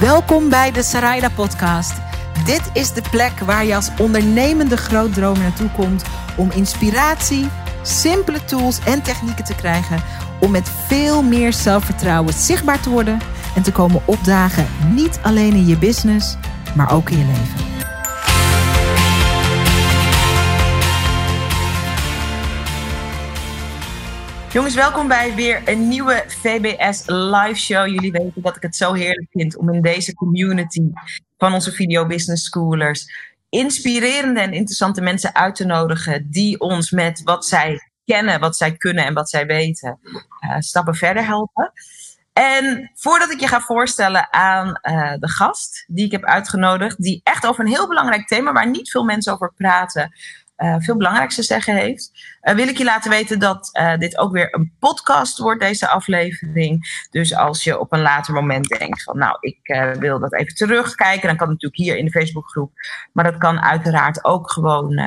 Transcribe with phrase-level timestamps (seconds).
[0.00, 1.92] Welkom bij de Sarayda Podcast.
[2.44, 6.04] Dit is de plek waar je als ondernemende grootdromer naartoe komt
[6.36, 7.48] om inspiratie,
[7.82, 10.02] simpele tools en technieken te krijgen
[10.40, 13.18] om met veel meer zelfvertrouwen zichtbaar te worden
[13.54, 16.36] en te komen opdagen, niet alleen in je business,
[16.74, 17.65] maar ook in je leven.
[24.56, 27.86] Jongens, welkom bij weer een nieuwe VBS live show.
[27.86, 30.90] Jullie weten dat ik het zo heerlijk vind om in deze community
[31.38, 33.12] van onze video business schoolers
[33.48, 38.76] inspirerende en interessante mensen uit te nodigen die ons met wat zij kennen, wat zij
[38.76, 41.72] kunnen en wat zij weten, uh, stappen verder helpen.
[42.32, 47.20] En voordat ik je ga voorstellen aan uh, de gast die ik heb uitgenodigd, die
[47.22, 50.12] echt over een heel belangrijk thema waar niet veel mensen over praten,
[50.56, 52.10] uh, veel belangrijks te zeggen heeft,
[52.42, 55.88] uh, wil ik je laten weten dat uh, dit ook weer een podcast wordt, deze
[55.88, 57.06] aflevering.
[57.10, 59.58] Dus als je op een later moment denkt van, nou, ik
[59.98, 62.72] wil dat even terugkijken, dan kan het natuurlijk hier in de Facebookgroep.
[63.12, 65.00] Maar dat kan uiteraard ook gewoon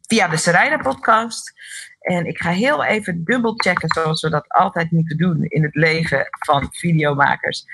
[0.00, 1.52] via de Serena podcast.
[2.00, 6.26] En ik ga heel even dubbelchecken, zoals we dat altijd moeten doen in het leven
[6.30, 7.64] van videomakers,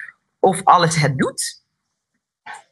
[0.40, 1.64] of alles het doet.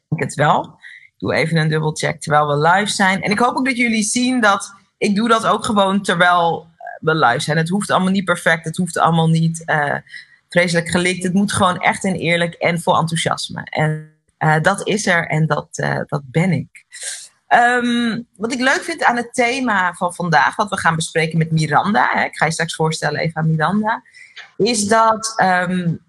[0.09, 0.79] Ik het wel
[1.17, 3.21] doe even een dubbelcheck terwijl we live zijn.
[3.21, 6.67] En ik hoop ook dat jullie zien dat ik doe dat ook gewoon terwijl
[6.99, 7.57] we live zijn.
[7.57, 8.65] Het hoeft allemaal niet perfect.
[8.65, 9.95] Het hoeft allemaal niet uh,
[10.49, 11.23] vreselijk gelikt.
[11.23, 13.61] Het moet gewoon echt en eerlijk en vol enthousiasme.
[13.63, 15.67] En uh, dat is er en dat,
[16.05, 16.85] dat ben ik.
[17.49, 21.51] Um, wat ik leuk vind aan het thema van vandaag, wat we gaan bespreken met
[21.51, 22.09] Miranda.
[22.13, 24.03] Hè, ik ga je straks voorstellen even aan Miranda.
[24.57, 26.04] Is dat um,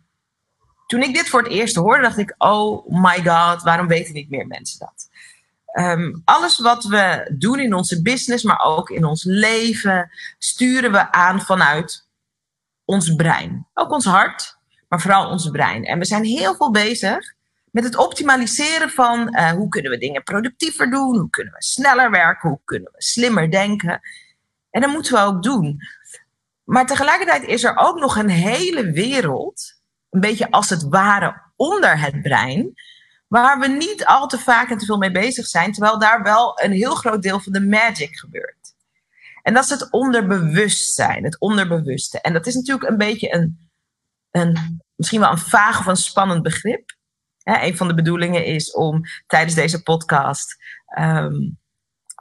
[0.86, 4.30] toen ik dit voor het eerst hoorde, dacht ik: oh my god, waarom weten niet
[4.30, 5.08] meer mensen dat?
[5.78, 11.12] Um, alles wat we doen in onze business, maar ook in ons leven, sturen we
[11.12, 12.08] aan vanuit
[12.84, 13.66] ons brein.
[13.74, 15.84] Ook ons hart, maar vooral ons brein.
[15.84, 17.34] En we zijn heel veel bezig
[17.70, 22.10] met het optimaliseren van uh, hoe kunnen we dingen productiever doen, hoe kunnen we sneller
[22.10, 24.00] werken, hoe kunnen we slimmer denken.
[24.70, 25.80] En dat moeten we ook doen.
[26.64, 29.75] Maar tegelijkertijd is er ook nog een hele wereld
[30.10, 32.74] een beetje als het ware onder het brein,
[33.28, 36.60] waar we niet al te vaak en te veel mee bezig zijn, terwijl daar wel
[36.62, 38.74] een heel groot deel van de magic gebeurt.
[39.42, 42.20] En dat is het onderbewustzijn, het onderbewuste.
[42.20, 43.68] En dat is natuurlijk een beetje een,
[44.30, 46.94] een misschien wel een vaag of een spannend begrip.
[47.42, 50.56] He, een van de bedoelingen is om tijdens deze podcast,
[50.98, 51.58] um,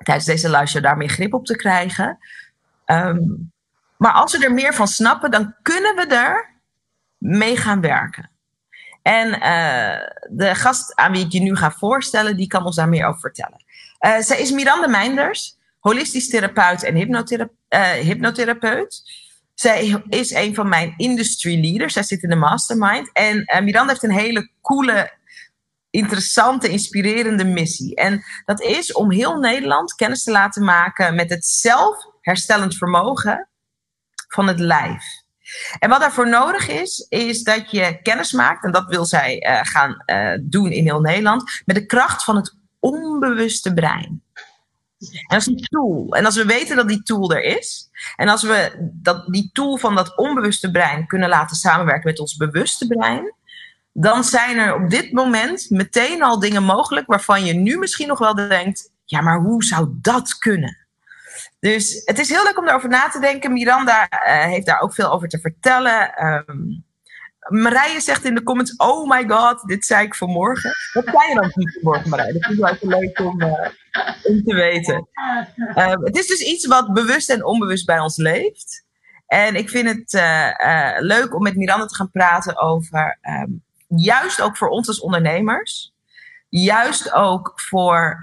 [0.04, 2.18] tijdens deze luister, daar meer grip op te krijgen.
[2.86, 3.54] Um,
[3.98, 6.55] maar als we er meer van snappen, dan kunnen we er
[7.26, 8.30] mee gaan werken.
[9.02, 12.90] En uh, de gast aan wie ik je nu ga voorstellen, die kan ons daar
[12.90, 13.64] meer over vertellen.
[14.00, 19.04] Uh, zij is Miranda Meinders, holistisch therapeut en uh, hypnotherapeut.
[19.54, 21.94] Zij is een van mijn industry leaders.
[21.94, 23.10] Zij zit in de mastermind.
[23.14, 25.12] En Miranda heeft een hele coole,
[25.90, 27.96] interessante, inspirerende missie.
[27.96, 33.50] En dat is om heel Nederland kennis te laten maken met het zelfherstellend vermogen
[34.28, 35.24] van het lijf.
[35.80, 39.60] En wat daarvoor nodig is, is dat je kennis maakt, en dat wil zij uh,
[39.64, 44.24] gaan uh, doen in heel Nederland, met de kracht van het onbewuste brein.
[45.00, 46.08] En dat is een tool.
[46.10, 49.78] En als we weten dat die tool er is, en als we dat, die tool
[49.78, 53.34] van dat onbewuste brein kunnen laten samenwerken met ons bewuste brein,
[53.94, 58.20] dan zijn er op dit moment meteen al dingen mogelijk waarvan je nu misschien nog
[58.20, 60.85] wel denkt: ja, maar hoe zou dat kunnen?
[61.66, 63.54] Dus het is heel leuk om daarover na te denken.
[63.54, 66.26] Miranda uh, heeft daar ook veel over te vertellen.
[66.26, 66.86] Um,
[67.48, 70.72] Marije zegt in de comments: Oh my god, dit zei ik vanmorgen.
[70.94, 72.34] Wat zei je dan niet vanmorgen, Marije?
[72.34, 73.70] Dat ik wel even leuk om, uh,
[74.24, 75.08] om te weten.
[75.76, 78.86] Um, het is dus iets wat bewust en onbewust bij ons leeft.
[79.28, 84.42] En ik vind het uh, leuk om met Miranda te gaan praten over, um, juist
[84.42, 85.94] ook voor ons als ondernemers,
[86.50, 88.22] juist ook voor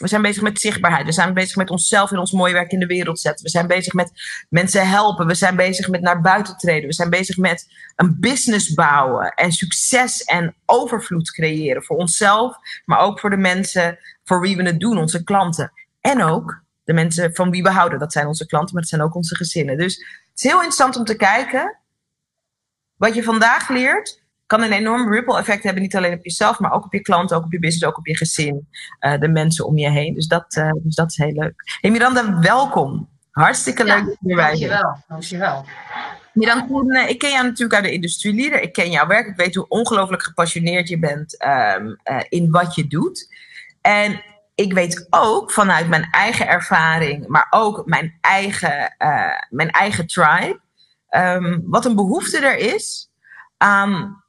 [0.00, 1.06] we zijn bezig met zichtbaarheid.
[1.06, 3.44] We zijn bezig met onszelf en ons mooie werk in de wereld zetten.
[3.44, 4.10] We zijn bezig met
[4.48, 5.26] mensen helpen.
[5.26, 6.88] We zijn bezig met naar buiten treden.
[6.88, 12.98] We zijn bezig met een business bouwen en succes en overvloed creëren voor onszelf, maar
[12.98, 15.72] ook voor de mensen voor wie we het doen, onze klanten.
[16.00, 17.98] En ook de mensen van wie we houden.
[17.98, 19.76] Dat zijn onze klanten, maar het zijn ook onze gezinnen.
[19.76, 21.78] Dus het is heel interessant om te kijken
[22.96, 26.72] wat je vandaag leert kan een enorm ripple effect hebben, niet alleen op jezelf, maar
[26.72, 28.68] ook op je klanten, ook op je business, ook op je gezin,
[29.00, 30.14] uh, de mensen om je heen.
[30.14, 31.78] Dus dat, uh, dus dat is heel leuk.
[31.80, 33.08] Hey Miranda, welkom.
[33.30, 34.60] Hartstikke leuk dat je erbij bent.
[34.60, 35.64] Dankjewel, dankjewel.
[36.32, 38.62] Miranda, ik ken jou natuurlijk uit de industrie leader.
[38.62, 39.26] Ik ken jouw werk.
[39.26, 43.34] Ik weet hoe ongelooflijk gepassioneerd je bent um, uh, in wat je doet.
[43.80, 44.22] En
[44.54, 48.94] ik weet ook vanuit mijn eigen ervaring, maar ook mijn eigen,
[49.50, 50.60] mijn eigen tribe,
[51.10, 53.10] um, wat een behoefte er is
[53.56, 54.24] aan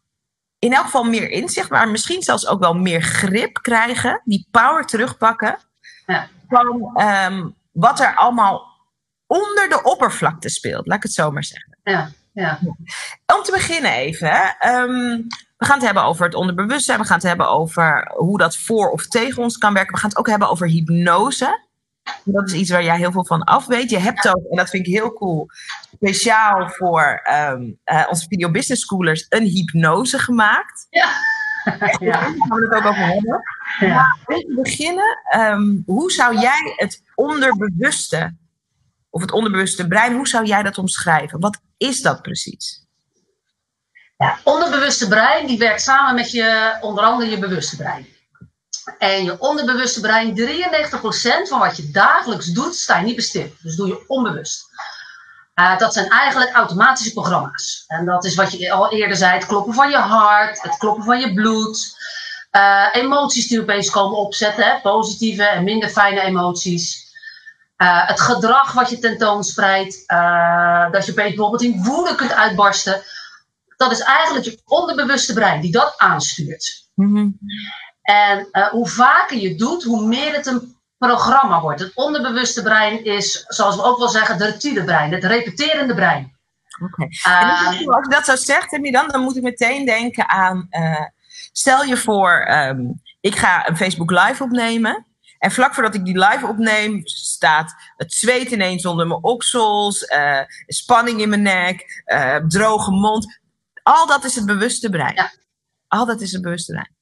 [0.60, 4.86] in elk geval meer inzicht, maar misschien zelfs ook wel meer grip krijgen, die power
[4.86, 5.58] terugpakken
[6.06, 6.28] Ja.
[6.48, 8.66] van ehm, wat er allemaal
[9.28, 11.78] onder de oppervlakte speelt, laat ik het zo maar zeggen.
[11.84, 12.60] Ja, ja.
[13.38, 15.22] Om te beginnen even, ehm,
[15.58, 18.90] we gaan het hebben over het onderbewustzijn, we gaan het hebben over hoe dat voor
[18.92, 21.66] of tegen ons kan werken, we gaan het ook hebben over hypnose.
[22.24, 23.90] Dat is iets waar jij heel veel van af weet.
[23.90, 25.50] Je hebt ook, en dat vind ik heel cool,
[25.96, 30.88] speciaal voor ehm, eh, onze video business schoolers een hypnose gemaakt.
[30.90, 31.10] Ja.
[32.00, 32.12] Ja.
[32.12, 33.42] Daar gaan we het ook over hebben.
[33.80, 34.18] Ja.
[34.26, 38.36] Om te beginnen, ehm, hoe zou jij het onderbewuste,
[39.10, 41.40] of het onderbewuste brein, hoe zou jij dat omschrijven?
[41.40, 42.86] Wat is dat precies?
[44.18, 48.08] Ja, onderbewuste brein die werkt samen met je, onder andere je bewuste brein.
[48.98, 53.54] En je onderbewuste brein, 93% van wat je dagelijks doet, sta je niet bestil.
[53.62, 54.66] Dus doe je onbewust.
[55.56, 57.84] Uh, dat zijn eigenlijk automatische programma's.
[57.88, 61.04] En dat is wat je al eerder zei: het kloppen van je hart, het kloppen
[61.04, 61.96] van je bloed.
[62.52, 67.06] Uh, emoties die opeens komen opzetten, hè, positieve en minder fijne emoties.
[67.78, 70.08] Uh, het gedrag wat je tentoonspreidt,
[70.92, 73.02] dat je opeens bijvoorbeeld in woede kunt uitbarsten.
[73.78, 76.86] Dat is eigenlijk je onderbewuste brein die dat aanstuurt.
[76.94, 77.38] Mm.
[78.08, 81.80] En hoe vaker je doet, hoe meer het een programma wordt.
[81.80, 86.38] Het onderbewuste brein is, zoals we ook wel zeggen, de reptiele brein, het repeterende brein.
[86.84, 87.02] Oké.
[87.02, 87.42] Okay.
[87.44, 90.68] Uh, als je dat zo zegt, dan, dan moet ik meteen denken aan.
[90.70, 91.06] Uh,
[91.52, 95.06] stel je voor, um, ik ga een Facebook Live opnemen.
[95.38, 100.42] En vlak voordat ik die live opneem, staat het zweet ineens onder mijn oksels, uh,
[100.68, 102.04] spanning in mijn nek,
[102.48, 103.40] droge mond.
[103.84, 105.16] Al dat is het bewuste brein.
[105.16, 105.32] Ja.
[105.88, 106.97] Al dat is het bewuste brein.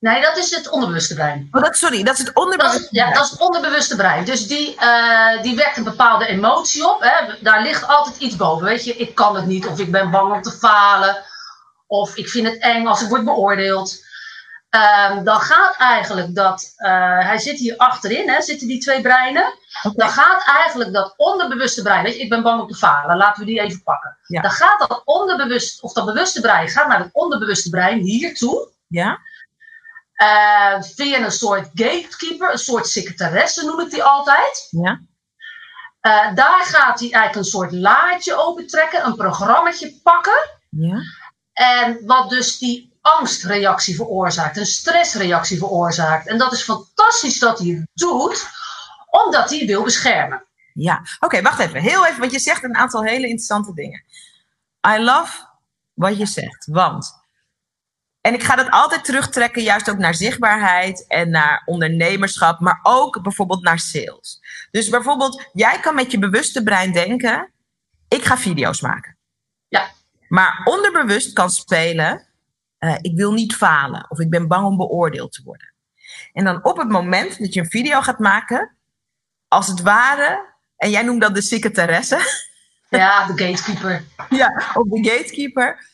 [0.00, 1.48] Nee, dat is het onderbewuste brein.
[1.50, 4.24] Oh, dat, sorry, dat is het onderbewuste is, Ja, dat is het onderbewuste brein.
[4.24, 7.00] Dus die, uh, die wekt een bepaalde emotie op.
[7.00, 7.34] Hè.
[7.40, 8.66] Daar ligt altijd iets boven.
[8.66, 9.66] Weet je, ik kan het niet.
[9.66, 11.24] Of ik ben bang om te falen.
[11.86, 14.08] Of ik vind het eng als ik word beoordeeld.
[14.70, 16.74] Um, dan gaat eigenlijk dat...
[16.78, 16.88] Uh,
[17.24, 19.54] hij zit hier achterin, hè, zitten die twee breinen.
[19.82, 19.92] Okay.
[19.96, 22.02] Dan gaat eigenlijk dat onderbewuste brein...
[22.02, 23.16] Weet je, ik ben bang om te falen.
[23.16, 24.16] Laten we die even pakken.
[24.26, 24.42] Ja.
[24.42, 25.82] Dan gaat dat onderbewust...
[25.82, 28.68] Of dat bewuste brein gaat naar het onderbewuste brein hier toe.
[28.86, 29.18] Ja.
[30.22, 34.66] Uh, via een soort gatekeeper, een soort secretaresse noem ik die altijd.
[34.70, 35.00] Ja.
[36.02, 40.50] Uh, daar gaat hij eigenlijk een soort laadje opentrekken, een programmaatje pakken.
[40.68, 40.98] Ja.
[41.52, 46.26] En wat dus die angstreactie veroorzaakt, een stressreactie veroorzaakt.
[46.26, 48.46] En dat is fantastisch dat hij het doet,
[49.10, 50.44] omdat hij wil beschermen.
[50.72, 51.80] Ja, oké, okay, wacht even.
[51.80, 54.04] Heel even, want je zegt een aantal hele interessante dingen.
[54.88, 55.46] I love
[55.94, 57.19] wat je zegt, want
[58.20, 63.22] en ik ga dat altijd terugtrekken, juist ook naar zichtbaarheid en naar ondernemerschap, maar ook
[63.22, 64.40] bijvoorbeeld naar sales.
[64.70, 67.52] Dus bijvoorbeeld, jij kan met je bewuste brein denken:
[68.08, 69.16] ik ga video's maken.
[69.68, 69.90] Ja.
[70.28, 72.26] Maar onderbewust kan spelen:
[72.78, 75.74] uh, ik wil niet falen of ik ben bang om beoordeeld te worden.
[76.32, 78.76] En dan op het moment dat je een video gaat maken,
[79.48, 82.48] als het ware, en jij noemt dat de secretaresse.
[82.88, 84.04] Ja, de gatekeeper.
[84.40, 85.89] ja, of de gatekeeper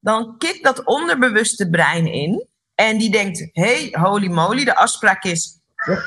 [0.00, 2.46] dan kikt dat onderbewuste brein in.
[2.74, 5.58] En die denkt, hey, holy moly, de afspraak is,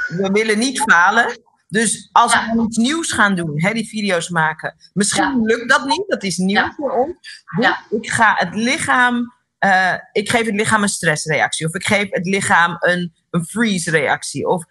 [0.08, 1.42] we willen niet falen.
[1.68, 2.54] Dus als Ja.
[2.56, 5.40] we iets nieuws gaan doen, hè, die video's maken, misschien Ja.
[5.42, 6.74] lukt dat niet, dat is nieuw Ja.
[6.78, 7.44] voor ons.
[7.58, 7.80] Dus Ja.
[7.90, 12.26] ik ga het lichaam, eh, ik geef het lichaam een stressreactie, of ik geef het
[12.26, 14.64] lichaam een, een freeze-reactie, of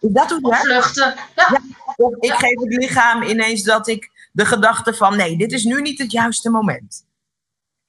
[0.00, 1.14] dat het Of vluchten.
[1.96, 5.80] Of ik geef het lichaam ineens dat ik de gedachte van, nee, dit is nu
[5.82, 7.04] niet het juiste moment.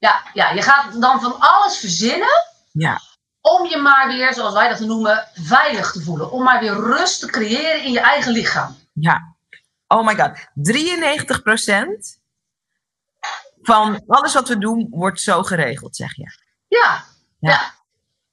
[0.03, 2.29] Ja, ja, je gaat dan van alles verzinnen
[2.71, 2.99] Ja.
[3.41, 6.31] om je maar weer, zoals wij dat noemen, veilig te voelen.
[6.31, 8.75] Om maar weer rust te creëren in je eigen lichaam.
[8.93, 9.35] Ja.
[9.87, 10.31] Oh my god.
[10.53, 12.21] 93%
[13.61, 16.31] van alles wat we doen wordt zo geregeld, zeg je.
[16.67, 17.03] Ja,
[17.39, 17.49] Ja.
[17.49, 17.71] ja.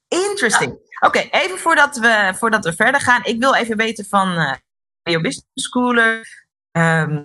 [0.07, 0.77] Interesting.
[0.99, 3.23] Oké, even voordat we, voordat we verder gaan.
[3.23, 4.57] Ik wil even weten van
[5.03, 6.27] Bio Business Schooler.
[6.71, 7.23] ehm,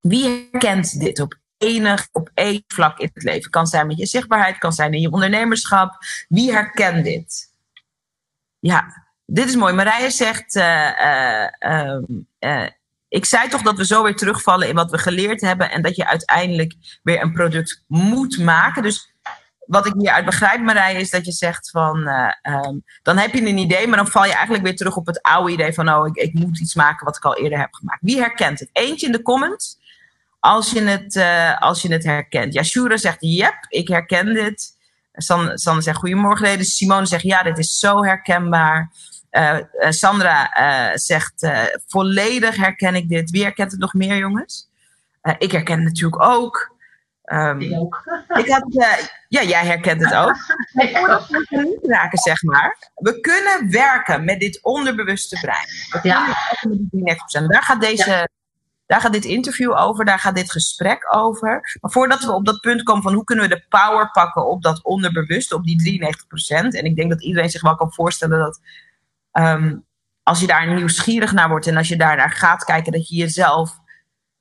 [0.00, 3.50] wie herkent dit op enig, op één vlak in het leven?
[3.50, 5.96] Kan zijn met je zichtbaarheid, kan zijn in je ondernemerschap.
[6.28, 7.50] Wie herkent dit?
[8.58, 9.74] Ja, dit is mooi.
[9.74, 12.02] Marije zegt, eh, eh, ehm,
[12.38, 12.66] eh,
[13.08, 15.96] ik zei toch dat we zo weer terugvallen in wat we geleerd hebben en dat
[15.96, 18.82] je uiteindelijk weer een product moet maken.
[18.82, 19.12] Dus
[19.66, 23.46] wat ik hieruit begrijp, Marije, is dat je zegt van, eh, ehm, dan heb je
[23.46, 26.06] een idee, maar dan val je eigenlijk weer terug op het oude idee van, oh,
[26.06, 28.00] ik, ik moet iets maken wat ik al eerder heb gemaakt.
[28.02, 28.68] Wie herkent het?
[28.72, 29.78] Eentje in de comments,
[30.42, 32.54] als je het, eh, als je het herkent.
[32.54, 34.76] Ja, Shura zegt, yep, ik herken dit.
[35.12, 36.64] San, zegt, goedemorgen leden.
[36.64, 38.92] Simone zegt, ja, dit is zo herkenbaar.
[39.30, 40.50] Eh, eh, Sandra
[40.94, 41.48] zegt,
[41.86, 43.30] volledig herken ik dit.
[43.30, 44.68] Wie herkent het nog meer, jongens?
[45.38, 46.74] Ik herken het natuurlijk ook.
[47.24, 48.02] Um, ik ook.
[48.42, 48.64] ik had,
[49.28, 50.36] ja, jij herkent het ook.
[50.72, 52.90] We niet raken, zeg maar.
[52.94, 55.66] We kunnen werken met dit onderbewuste brein.
[55.90, 56.26] We kunnen ja.
[56.26, 58.28] werken met die Daar gaat deze ja.
[58.92, 61.78] Daar gaat dit interview over, daar gaat dit gesprek over.
[61.80, 64.62] Maar voordat we op dat punt komen van hoe kunnen we de power pakken op
[64.62, 66.78] dat onderbewuste, op die 93%.
[66.78, 68.60] En ik denk dat iedereen zich wel kan voorstellen dat
[69.32, 69.84] um,
[70.22, 73.16] als je daar nieuwsgierig naar wordt en als je daar naar gaat kijken, dat je
[73.16, 73.78] jezelf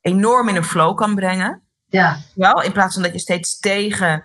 [0.01, 1.62] enorm in een flow kan brengen.
[1.88, 2.17] Ja.
[2.36, 4.24] Wel, in plaats van dat je steeds tegen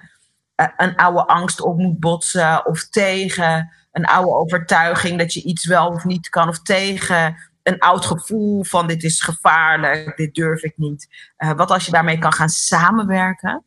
[0.56, 5.66] uh, een oude angst op moet botsen of tegen een oude overtuiging dat je iets
[5.66, 10.62] wel of niet kan of tegen een oud gevoel van dit is gevaarlijk, dit durf
[10.62, 11.08] ik niet.
[11.38, 13.64] Uh, wat als je daarmee kan gaan samenwerken?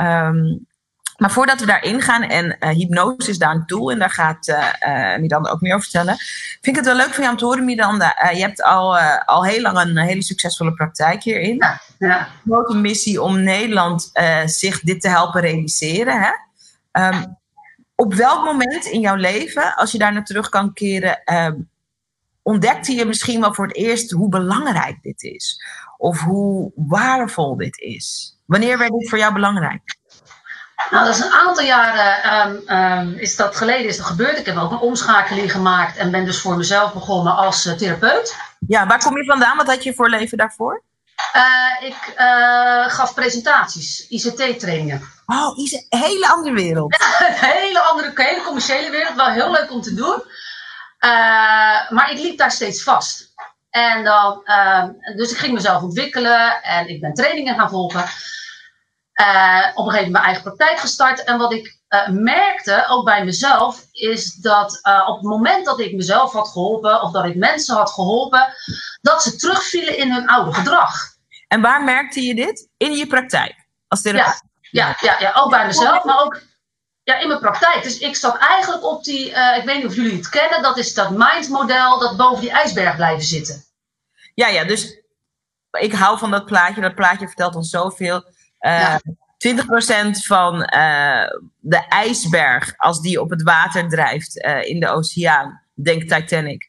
[0.00, 0.66] Um,
[1.16, 4.48] maar voordat we daarin gaan, en uh, hypnose is daar een tool, en daar gaat
[4.48, 6.16] uh, Miranda ook meer over vertellen.
[6.60, 8.30] Vind ik het wel leuk van jou om te horen, Miranda.
[8.34, 11.56] je hebt al, al heel lang een hele succesvolle praktijk hierin.
[11.56, 12.28] Ja, ja.
[12.46, 14.10] Grote missie om Nederland
[14.44, 16.20] zich dit te helpen realiseren.
[16.22, 16.30] Hè?
[17.08, 17.36] Um,
[17.94, 21.68] op welk moment in jouw leven, als je daar naar terug kan keren, um,
[22.48, 25.62] ontdekte je misschien wel voor het eerst hoe belangrijk dit is?
[25.96, 28.36] Of hoe waardevol dit is?
[28.46, 29.96] Wanneer werd dit voor jou belangrijk?
[30.90, 32.12] Nou, dat is een aantal jaren
[32.48, 34.38] um, um, is dat geleden is dat gebeurd.
[34.38, 38.36] Ik heb ook een omschakeling gemaakt en ben dus voor mezelf begonnen als uh, therapeut.
[38.66, 39.56] Ja, waar kom je vandaan?
[39.56, 40.82] Wat had je voor leven daarvoor?
[41.36, 45.02] Uh, ik uh, gaf presentaties, ICT-trainingen.
[45.26, 46.94] Oh, een hele andere wereld.
[47.28, 49.14] een hele andere, hele commerciële wereld.
[49.14, 50.22] Wel heel leuk om te doen.
[51.88, 53.28] Maar ik liep daar steeds vast.
[53.70, 58.04] En dan, ehm, dus ik ging mezelf ontwikkelen en ik ben trainingen gaan volgen.
[59.20, 61.24] Uh, op een gegeven moment mijn eigen praktijk gestart.
[61.24, 65.80] En wat ik uh, merkte, ook bij mezelf, is dat uh, op het moment dat
[65.80, 68.54] ik mezelf had geholpen, of dat ik mensen had geholpen,
[69.00, 70.92] dat ze terugvielen in hun oude gedrag.
[71.48, 72.68] En waar merkte je dit?
[72.76, 73.66] In je praktijk?
[73.88, 74.42] Als therapeut?
[74.60, 76.42] Ja, ja, ja, ja, ook bij mezelf, maar ook
[77.08, 77.82] ja, in mijn praktijk.
[77.82, 80.94] Dus ik zat eigenlijk op die, ik weet niet of jullie het kennen, dat is
[80.94, 83.64] dat mindmodel dat boven die ijsberg blijven zitten.
[84.34, 85.02] Ja, ja, dus
[85.70, 86.80] ik hou van dat plaatje.
[86.80, 88.24] Dat plaatje vertelt ons zoveel.
[88.60, 88.98] Uh, 20%
[90.26, 91.26] van uh,
[91.58, 94.36] de ijsberg, als die op het water drijft
[94.66, 96.68] in de oceaan, denk Titanic,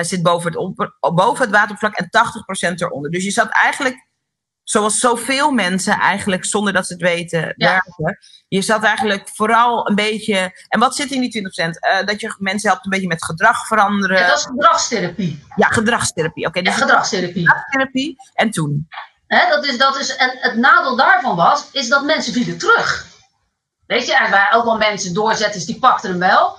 [0.00, 2.08] zit boven het, boven het watervlak en
[2.70, 3.10] 80% eronder.
[3.10, 4.08] Dus je zat eigenlijk,
[4.70, 7.70] zoals zoveel mensen eigenlijk zonder dat ze het weten, ja.
[7.70, 8.18] werken.
[8.48, 10.64] Je zat eigenlijk vooral een beetje.
[10.68, 11.50] En wat zit in die
[12.04, 12.04] 20%?
[12.04, 14.18] dat je mensen helpt een beetje met gedrag veranderen.
[14.18, 15.44] Ja, dat is gedragstherapie.
[15.56, 16.46] Ja, gedragstherapie.
[16.46, 17.48] Oké, okay, dus ja, gedragstherapie.
[17.48, 18.16] gedragstherapie.
[18.34, 18.88] En toen?
[19.26, 23.06] dat is, dat is, en het nadeel daarvan was, is dat mensen vielen terug.
[23.86, 26.56] Weet je, en wij ook wel mensen, doorzetters, die pakten hem wel.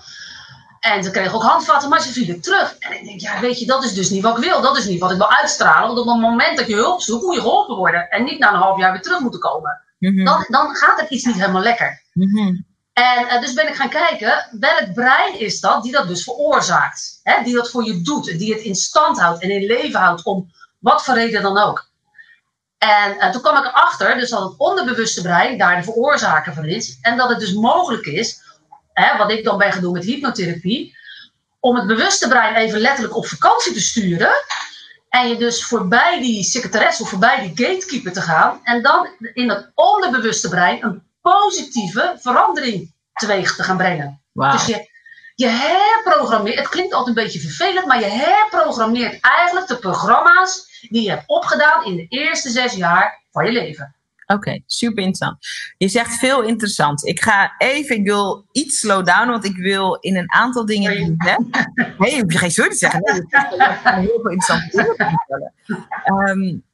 [0.82, 2.76] En ze kregen ook handvatten, maar ze vielen terug.
[2.80, 4.62] En ik denk, ja, weet je, dat is dus niet wat ik wil.
[4.62, 5.88] Dat is niet wat ik wil uitstralen.
[5.88, 8.10] Want op het moment dat je hulp zoekt, moet je geholpen worden.
[8.10, 9.82] En niet na een half jaar weer terug moeten komen.
[10.00, 10.24] Mhm.
[10.24, 12.02] dan, dan gaat het iets niet helemaal lekker.
[12.14, 12.56] Mhm.
[12.94, 17.20] En uh, dus ben ik gaan kijken, welk brein is dat die dat dus veroorzaakt?
[17.24, 17.44] Hè?
[17.44, 20.52] Die dat voor je doet, die het in stand houdt en in leven houdt, om
[20.80, 21.90] wat voor reden dan ook.
[22.78, 26.66] En uh, toen kwam ik erachter dus dat het onderbewuste brein daar de veroorzaker van
[26.66, 26.98] is.
[27.02, 28.41] En dat het dus mogelijk is,
[28.94, 30.98] hè, wat ik dan ben gaan doen met hypnotherapie,
[31.60, 34.32] om het bewuste brein even letterlijk op vakantie te sturen.
[35.10, 38.60] En je dus voorbij die secretaresse of voorbij die gatekeeper te gaan.
[38.64, 44.22] En dan in het onderbewuste brein een positieve verandering teweeg te gaan brengen.
[44.32, 44.52] Wow.
[44.52, 44.90] Dus je,
[45.36, 51.02] je herprogrammeert, het klinkt altijd een beetje vervelend, maar je herprogrammeert eigenlijk de programma's die
[51.02, 53.96] je hebt opgedaan in de eerste zes jaar van je leven.
[54.32, 55.38] Oké, okay, super interessant.
[55.78, 57.08] Je zegt veel interessant.
[57.08, 61.16] Ik ga even, ik wil iets slow down, want ik wil in een aantal dingen.
[61.18, 61.36] Hè?
[61.98, 63.02] Nee, je hoef je geen sorry te zeggen.
[63.02, 64.96] Nee, heel veel interessante.
[66.06, 66.64] Um,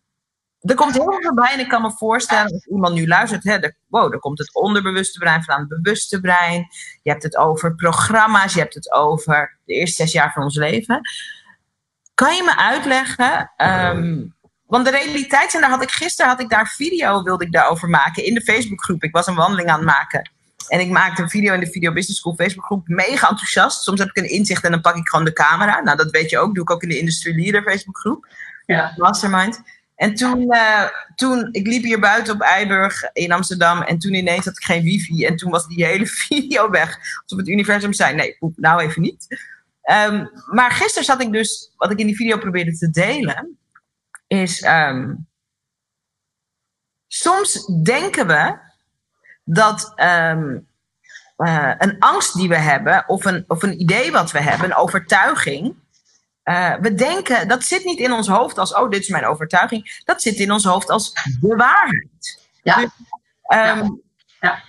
[0.69, 3.51] er komt heel veel voorbij en ik kan me voorstellen als iemand nu luistert, hè,
[3.53, 6.67] er, wow, er komt het onderbewuste brein van het bewuste brein.
[7.01, 10.55] Je hebt het over programma's, je hebt het over de eerste zes jaar van ons
[10.55, 11.01] leven.
[12.13, 13.51] Kan je me uitleggen?
[13.57, 14.35] Um,
[14.67, 17.89] want de realiteit, en daar had ik gisteren had ik daar video wilde ik daarover
[17.89, 19.03] maken in de Facebookgroep.
[19.03, 20.31] Ik was een wandeling aan het maken.
[20.67, 22.87] En ik maakte een video in de Video Business School Facebookgroep.
[22.87, 23.83] Mega enthousiast.
[23.83, 25.81] Soms heb ik een inzicht en dan pak ik gewoon de camera.
[25.81, 26.53] Nou, dat weet je ook.
[26.53, 28.27] Doe ik ook in de Industry Leader Facebookgroep.
[28.65, 28.93] Ja.
[28.97, 29.61] Mastermind.
[29.95, 30.83] En toen, uh,
[31.15, 33.81] toen, ik liep hier buiten op Eiburg in Amsterdam.
[33.81, 35.25] En toen ineens had ik geen wifi.
[35.25, 36.97] En toen was die hele video weg.
[37.21, 39.27] Alsof het universum zei, nee, nou even niet.
[40.09, 43.57] Um, maar gisteren zat ik dus, wat ik in die video probeerde te delen,
[44.27, 45.27] is um,
[47.07, 48.57] soms denken we
[49.43, 50.67] dat um,
[51.37, 54.75] uh, een angst die we hebben, of een, of een idee wat we hebben, een
[54.75, 55.75] overtuiging.
[56.43, 60.01] Uh, we denken, dat zit niet in ons hoofd als, oh, dit is mijn overtuiging.
[60.05, 62.47] Dat zit in ons hoofd als de waarheid.
[62.63, 62.75] Ja.
[62.75, 62.89] Dus
[63.47, 63.89] Ehm,
[64.39, 64.63] ja.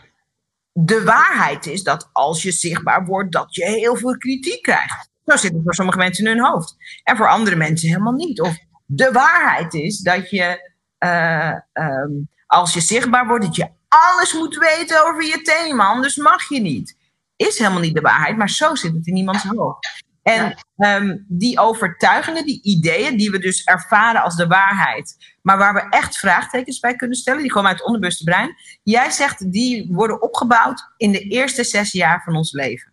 [0.72, 5.10] De waarheid is dat als je zichtbaar wordt, dat je heel veel kritiek krijgt.
[5.26, 6.76] Zo zit het voor sommige mensen in hun hoofd.
[7.02, 8.40] En voor andere mensen helemaal niet.
[8.40, 8.56] Of
[8.90, 14.56] de waarheid is dat je, uh, um, als je zichtbaar wordt, dat je alles moet
[14.56, 16.96] weten over je thema, anders mag je niet.
[17.36, 20.04] Is helemaal niet de waarheid, maar zo zit het in iemands hoofd.
[20.22, 25.74] En um, die overtuigingen, die ideeën, die we dus ervaren als de waarheid, maar waar
[25.74, 28.54] we echt vraagtekens bij kunnen stellen, die komen uit het onderbewuste brein.
[28.82, 32.92] Jij zegt, die worden opgebouwd in de eerste zes jaar van ons leven.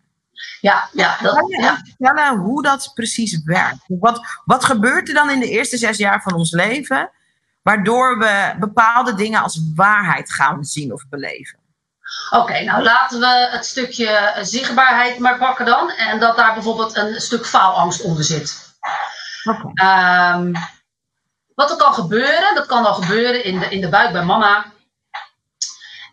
[0.60, 1.16] Ja, ja.
[1.22, 1.80] Dat, kan je ja.
[1.84, 3.84] vertellen hoe dat precies werkt?
[3.86, 7.10] Wat, wat gebeurt er dan in de eerste zes jaar van ons leven,
[7.62, 11.58] waardoor we bepaalde dingen als waarheid gaan zien of beleven?
[12.30, 15.90] Oké, nou laten we het stukje zichtbaarheid maar pakken dan.
[15.90, 18.74] En dat daar bijvoorbeeld een stuk faalangst onder zit.
[19.44, 20.34] Okay.
[20.34, 20.52] Um,
[21.54, 24.64] wat er kan gebeuren, dat kan al gebeuren in de, in de buik bij mama.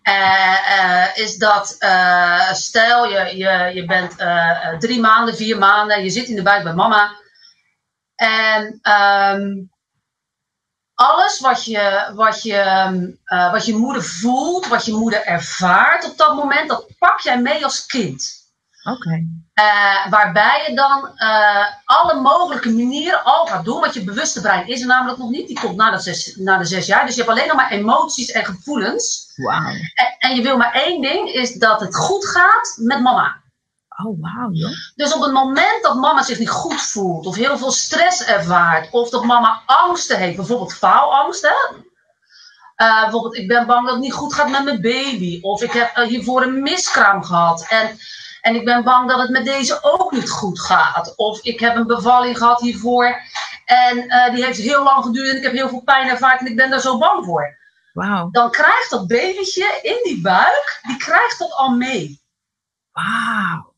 [0.09, 4.15] Uh, uh, is dat, uh, stel je, je, je bent
[4.81, 7.21] drie maanden, vier maanden, je zit in de buik bij mama.
[8.15, 9.71] En um,
[10.93, 13.17] alles wat je, wat, je,
[13.51, 17.63] wat je moeder voelt, wat je moeder ervaart op dat moment, dat pak jij mee
[17.63, 18.31] als kind.
[18.83, 19.27] Oké.
[19.59, 23.79] Uh, waarbij je dan uh, alle mogelijke manieren al gaat doen.
[23.79, 25.47] Want je bewuste brein is er namelijk nog niet.
[25.47, 27.05] Die komt na de zes, na de zes jaar.
[27.05, 29.31] Dus je hebt alleen nog maar emoties en gevoelens.
[29.35, 29.67] Wauw.
[29.93, 33.41] En, en, je wil maar één ding, is dat het goed gaat met mama.
[34.05, 34.71] Oh, wauw, joh.
[34.95, 38.91] Dus op het moment dat mama zich niet goed voelt, of heel veel stress ervaart,
[38.91, 41.75] of dat mama angsten heeft, bijvoorbeeld faalangst, hè?
[42.85, 45.71] Uh, bijvoorbeeld, ik ben bang dat het niet goed gaat met mijn baby, of ik
[45.71, 47.99] heb uh, hiervoor een miskraam gehad en,
[48.43, 51.75] en ik ben bang dat het met deze ook niet goed gaat, of ik heb
[51.75, 53.21] een bevalling gehad hiervoor
[53.65, 56.45] en uh, die heeft heel lang geduurd en ik heb heel veel pijn ervaren en
[56.45, 57.57] ik ben daar zo bang voor.
[57.93, 58.33] Wow.
[58.33, 62.21] Dan krijgt dat babytje in die buik, die krijgt dat al mee.
[62.91, 63.73] Wauw.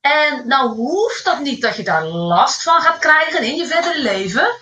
[0.00, 4.00] En nou hoeft dat niet dat je daar last van gaat krijgen in je verdere
[4.00, 4.56] leven.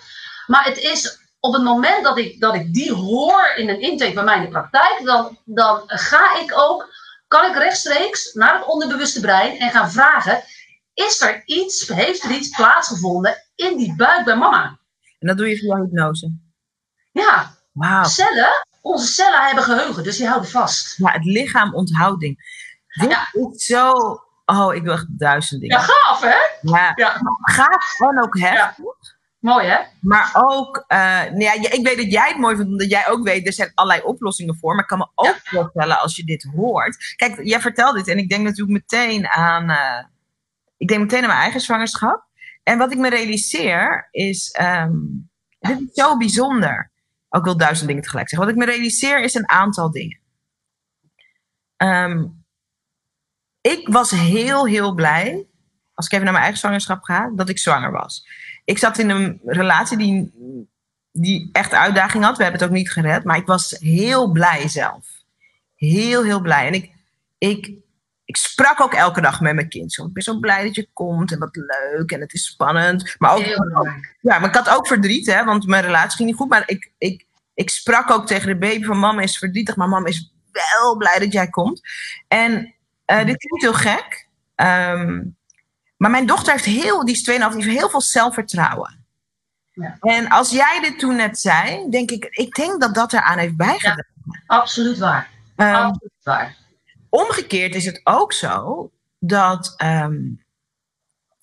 [0.47, 4.13] Maar het is op het moment dat ik, dat ik die hoor in een intake
[4.13, 6.87] bij mij in de praktijk, dan, dan ga ik ook,
[7.33, 10.43] kan ik rechtstreeks naar het onderbewuste brein en gaan vragen:
[10.93, 14.79] is er iets, heeft er iets plaatsgevonden in die buik bij mama?
[15.19, 16.37] En dat doe je via hypnose?
[17.11, 17.55] Ja.
[17.71, 18.05] Wow.
[18.05, 20.97] Cellen, onze cellen hebben geheugen, dus die houden vast.
[20.97, 22.37] Ja, het lichaam onthoudt dingen.
[22.87, 23.27] Dit ja.
[23.31, 23.91] is zo
[24.45, 25.79] Oh, ik wil echt duizend dingen.
[25.79, 26.37] Ja, gaaf hè?
[26.61, 27.21] Ja, ja.
[27.41, 28.77] gaaf en ook heftig.
[28.77, 28.93] Ja.
[29.43, 29.77] Mooi hè?
[30.01, 33.47] Maar ook, uh, ja, ik weet dat jij het mooi vindt, omdat jij ook weet,
[33.47, 34.73] er zijn allerlei oplossingen voor.
[34.73, 37.13] Maar ik kan me ook voorstellen als je dit hoort.
[37.15, 40.03] Kijk, jij vertelt dit en ik denk natuurlijk meteen aan, uh,
[40.77, 42.25] ik denk meteen aan mijn eigen zwangerschap.
[42.63, 45.29] En wat ik me realiseer is, um,
[45.59, 46.91] dit is zo bijzonder.
[47.29, 48.47] Ook wil duizend dingen tegelijk zeggen.
[48.47, 50.19] Wat ik me realiseer is een aantal dingen.
[51.77, 52.45] Um,
[53.61, 55.47] ik was heel, heel blij,
[55.93, 58.27] als ik even naar mijn eigen zwangerschap ga, dat ik zwanger was.
[58.63, 60.31] Ik zat in een relatie die,
[61.11, 62.37] die echt uitdaging had.
[62.37, 65.05] We hebben het ook niet gered, maar ik was heel blij zelf.
[65.75, 66.67] Heel, heel blij.
[66.67, 66.91] En ik,
[67.37, 67.73] ik,
[68.25, 69.93] ik sprak ook elke dag met mijn kind.
[69.93, 73.15] Zo, ik ben zo blij dat je komt en wat leuk en het is spannend.
[73.17, 73.45] Maar ook,
[74.21, 76.49] ja, maar ik had ook verdriet, hè, want mijn relatie ging niet goed.
[76.49, 80.07] Maar ik, ik, ik sprak ook tegen de baby van mama is verdrietig, maar mama
[80.07, 81.81] is wel blij dat jij komt.
[82.27, 82.73] En
[83.07, 84.27] uh, dit klinkt heel gek.
[84.55, 85.35] Um,
[86.03, 89.05] maar mijn dochter heeft heel, die is 2,5, die heeft heel veel zelfvertrouwen.
[89.71, 89.97] Ja.
[89.99, 93.55] En als jij dit toen net zei, denk ik, ik denk dat dat eraan heeft
[93.55, 94.07] bijgedragen.
[94.25, 95.29] Ja, absoluut waar.
[95.55, 96.55] Um, absoluut waar.
[97.09, 98.89] Omgekeerd is het ook zo
[99.19, 100.43] dat, um,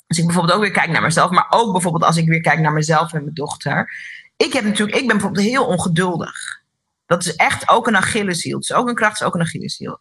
[0.07, 2.59] als ik bijvoorbeeld ook weer kijk naar mezelf, maar ook bijvoorbeeld als ik weer kijk
[2.59, 3.93] naar mezelf en mijn dochter.
[4.37, 6.63] Ik, heb natuurlijk, ik ben bijvoorbeeld heel ongeduldig.
[7.07, 8.57] Dat is echt ook een Achilleshiel.
[8.57, 9.99] Het is ook een kracht, het is ook een Achilleshiel.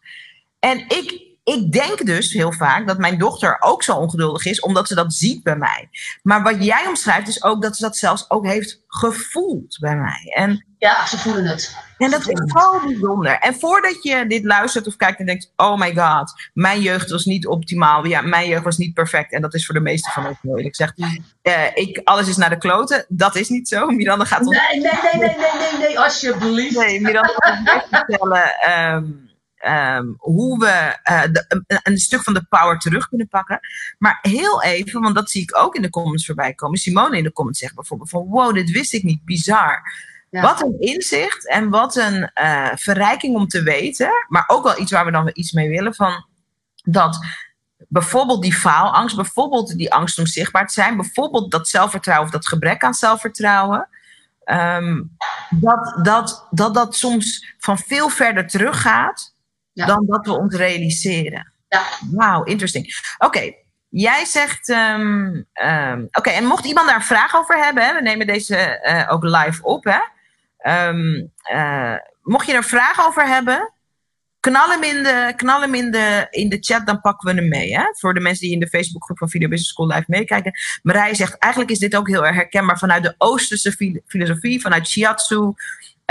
[0.58, 4.88] En ik ik denk dus heel vaak dat mijn dochter ook zo ongeduldig is, omdat
[4.88, 5.88] ze dat ziet bij mij.
[6.22, 10.32] Maar wat jij omschrijft is ook dat ze dat zelfs ook heeft gevoeld bij mij.
[10.34, 11.76] En, ja, ze voelen het.
[11.98, 13.38] En dat is zo bijzonder.
[13.38, 17.24] En voordat je dit luistert of kijkt en denkt: oh my god, mijn jeugd was
[17.24, 18.06] niet optimaal.
[18.06, 19.32] Ja, mijn jeugd was niet perfect.
[19.32, 22.50] En dat is voor de meeste van ons Ik zeg: uh, ik, alles is naar
[22.50, 23.04] de kloten.
[23.08, 23.86] Dat is niet zo.
[23.90, 24.58] Miranda gaat ons.
[24.70, 26.76] Nee, nee, nee, nee, nee, nee, nee, alsjeblieft.
[26.76, 28.70] Nee, Miranda gaat ons vertellen.
[28.94, 29.29] Um,
[29.68, 33.60] um, hoe we uh, de, een, een, stuk van de power terug kunnen pakken.
[33.98, 36.78] Maar heel even, want dat zie ik ook in de comments voorbij komen.
[36.78, 39.82] Simone in de comments zegt bijvoorbeeld van wow, dit wist ik niet, bizar.
[40.30, 40.40] Ja.
[40.40, 44.10] Wat een inzicht en wat een uh, verrijking om te weten.
[44.28, 45.94] Maar ook wel iets waar we dan iets mee willen.
[45.94, 46.26] Van
[46.82, 47.18] dat
[47.88, 52.48] bijvoorbeeld die faalangst, bijvoorbeeld die angst om zichtbaar te zijn, bijvoorbeeld dat zelfvertrouwen of dat
[52.48, 53.88] gebrek aan zelfvertrouwen.
[54.44, 55.16] Um,
[55.50, 59.29] dat, dat, dat dat soms van veel verder teruggaat
[59.80, 59.86] Ja.
[59.86, 61.52] dan dat we ons realiseren.
[61.68, 61.82] Ja.
[62.10, 62.86] Wauw, interesting.
[63.18, 63.52] Oké,
[63.88, 64.68] jij zegt.
[64.68, 68.56] ehm, ehm, Oké, en mocht iemand daar een vraag over hebben, hè, we nemen deze
[68.56, 69.84] eh, ook live op.
[69.84, 69.98] Hè?
[70.58, 73.72] Ehm, eh, mocht je er een vraag over hebben,
[74.40, 77.48] knal hem, in de, knal hem in, de, in de chat, dan pakken we hem
[77.48, 77.74] mee.
[77.76, 77.82] Hè?
[77.98, 80.52] Voor de mensen die in de Facebookgroep van Video Business School live meekijken.
[80.82, 84.88] Marije zegt, eigenlijk is dit ook heel erg herkenbaar vanuit de Oosterse fil- filosofie, vanuit
[84.88, 85.52] Shiatsu.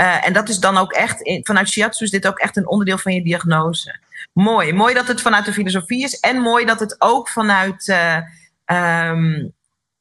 [0.00, 2.68] Eh, en dat is dan ook echt, in- vanuit Shiatsu is dit ook echt een
[2.68, 4.00] onderdeel van je diagnose.
[4.32, 4.72] Mooi.
[4.72, 6.20] Mooi dat het vanuit de filosofie is.
[6.20, 8.18] En mooi dat het ook vanuit eh,
[8.64, 9.48] ehm,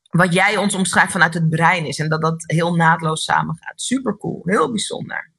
[0.09, 1.99] wat jij ons omschrijft vanuit het brein is.
[1.99, 3.81] En dat dat heel naadloos samengaat.
[3.81, 4.41] Super cool.
[4.45, 5.29] Heel bijzonder.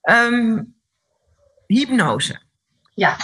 [0.00, 0.62] Ehm,
[1.66, 2.40] hypnose.
[2.94, 3.16] Ja.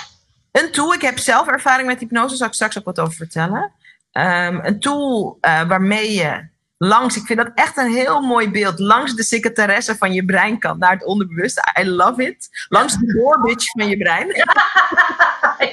[0.52, 0.94] Een tool.
[0.94, 2.28] Ik heb zelf ervaring met hypnose.
[2.28, 3.72] Daar zal ik straks ook wat over vertellen.
[4.12, 8.78] Ehm, een tool eh, waarmee je langs, ik vind dat echt een heel mooi beeld,
[8.78, 11.74] langs de secretaresse van je brein kan naar het onderbewuste.
[11.80, 12.48] I love it.
[12.68, 14.26] Langs de doorbitch van je brein.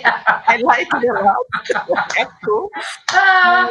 [0.01, 0.43] ja.
[0.53, 2.15] I like it a lot.
[2.15, 2.71] Echt cool.
[3.05, 3.67] Ah,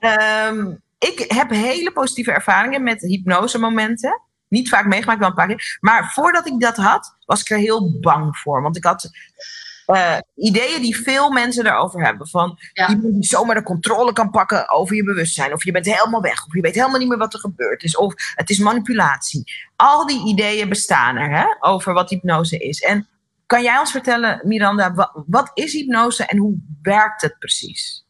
[0.00, 4.20] Ehm, ik heb hele positieve ervaringen met hypnosemomenten.
[4.48, 5.78] Niet vaak meegemaakt, wel een paar keer.
[5.80, 8.62] Maar voordat ik dat had, was ik er heel bang voor.
[8.62, 9.10] Want ik had
[9.86, 12.28] eh, ideeën die veel mensen erover hebben.
[12.28, 12.88] Van Ja.
[12.88, 15.52] iemand die zomaar de controle kan pakken over je bewustzijn.
[15.52, 16.46] Of je bent helemaal weg.
[16.46, 17.96] Of je weet helemaal niet meer wat er gebeurd is.
[17.96, 19.52] Of het is manipulatie.
[19.76, 22.80] Al die ideeën bestaan er hè, over wat hypnose is.
[22.80, 23.08] En
[23.46, 28.04] kan jij ons vertellen, Miranda, wat, wat is hypnose en hoe werkt het precies?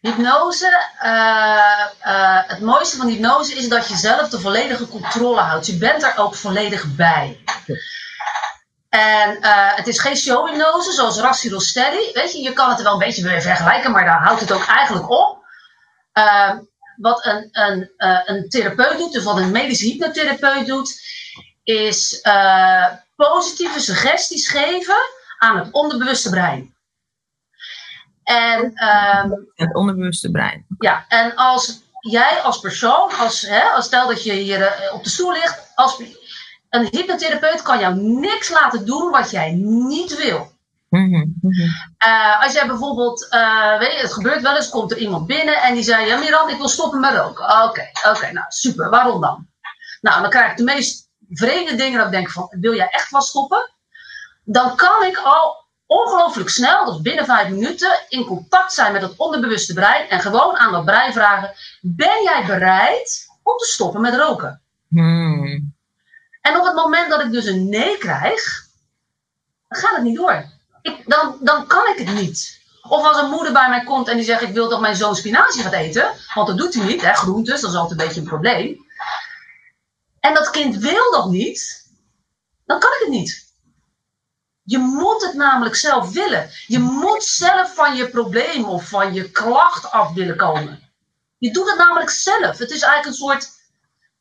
[0.00, 5.66] Hypnose, eh, eh, het mooiste van hypnose is dat je zelf de volledige controle houdt.
[5.66, 7.38] Je bent er ook volledig bij.
[8.90, 12.10] En eh, het is geen showhypnose zoals Rassi Rostelli.
[12.12, 14.52] Weet je, je kan het er wel een beetje mee vergelijken, maar daar houdt het
[14.52, 15.44] ook eigenlijk op.
[16.12, 16.58] Eh,
[16.96, 21.00] wat een, een, eh, een therapeut doet, dus wat een medische hypnotherapeut doet,
[21.62, 24.96] is eh, positieve suggesties geven
[25.38, 26.74] aan het onderbewuste brein.
[28.22, 30.66] En ehm, Het onderbewuste brein.
[30.78, 35.10] ja, en als jij als persoon, als, hè, als stel dat je hier op de
[35.10, 36.02] stoel ligt, als,
[36.70, 40.52] een hypnotherapeut kan jou niks laten doen wat jij niet wil.
[40.88, 41.68] Mhm, mhm.
[41.98, 45.62] Eh, als jij bijvoorbeeld, eh, weet je, het gebeurt wel eens, komt er iemand binnen
[45.62, 47.64] en die zei, ja Miran, ik wil stoppen met roken.
[47.64, 49.46] Oké, oké, nou super, waarom dan?
[50.00, 53.10] Nou, dan krijg ik de meest vreemde dingen dat ik denk van, wil jij echt
[53.10, 53.70] wat stoppen?
[54.44, 59.16] Dan kan ik al ongelooflijk snel, dus binnen vijf minuten, in contact zijn met het
[59.16, 64.14] onderbewuste brein en gewoon aan dat brein vragen, ben jij bereid om te stoppen met
[64.14, 64.60] roken?
[64.88, 65.74] Hmm.
[66.40, 68.66] En op het moment dat ik dus een nee krijg,
[69.68, 70.44] gaat het niet door.
[71.06, 72.60] Dan, dan kan ik het niet.
[72.82, 75.16] Of als een moeder bij mij komt en die zegt: Ik wil dat mijn zoon
[75.16, 76.12] spinazie gaat eten.
[76.34, 78.86] Want dat doet hij niet, hè, groentes, dat is altijd een beetje een probleem.
[80.20, 81.88] En dat kind wil dat niet,
[82.66, 83.48] dan kan ik het niet.
[84.62, 86.50] Je moet het namelijk zelf willen.
[86.66, 90.90] Je moet zelf van je probleem of van je klacht af willen komen.
[91.38, 92.58] Je doet het namelijk zelf.
[92.58, 93.50] Het is eigenlijk een soort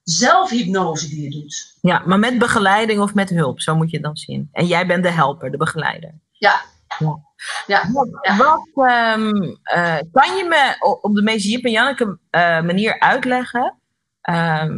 [0.10, 1.78] zelfhypnose die je doet.
[1.82, 4.50] Ja, maar met begeleiding of met hulp, zo moet je het dan zien.
[4.52, 6.14] En jij bent de helper, de begeleider.
[6.32, 6.62] Ja.
[7.00, 7.20] Ja.
[7.68, 7.92] Ja.
[7.92, 8.38] Wat, Ja.
[8.38, 13.80] wat, ehm, eh, kan je me op de meest Jip en Janneke eh, manier uitleggen?
[14.22, 14.72] Ehm,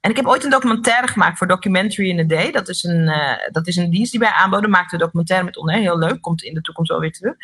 [0.00, 2.50] en ik heb ooit een documentaire gemaakt voor Documentary in a Day.
[2.50, 4.70] Dat is een, eh, dat is een dienst die wij aanboden.
[4.70, 5.74] Maakte een documentaire met onder.
[5.74, 7.34] Heel leuk, komt in de toekomst wel weer terug.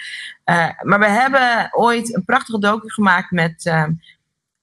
[0.82, 3.92] Maar we hebben ooit een prachtige docu gemaakt met ehm,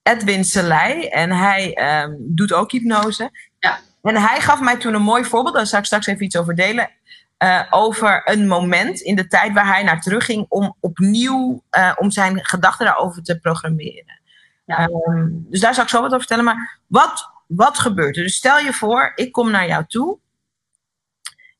[0.09, 1.07] Edwin Selei.
[1.07, 3.31] En hij ehm, doet ook hypnose.
[3.59, 3.79] Ja.
[4.01, 5.55] En hij gaf mij toen een mooi voorbeeld.
[5.55, 6.89] Daar zal ik straks even iets over delen.
[7.37, 11.91] eh, over een moment in de tijd waar hij naar terug ging om opnieuw eh,
[11.97, 14.19] om zijn gedachten daarover te programmeren.
[14.65, 14.77] Ja.
[14.77, 16.43] Ehm, dus daar zal ik zo wat over vertellen.
[16.43, 18.23] Maar wat, wat gebeurt er?
[18.23, 20.19] Dus stel je voor, ik kom naar jou toe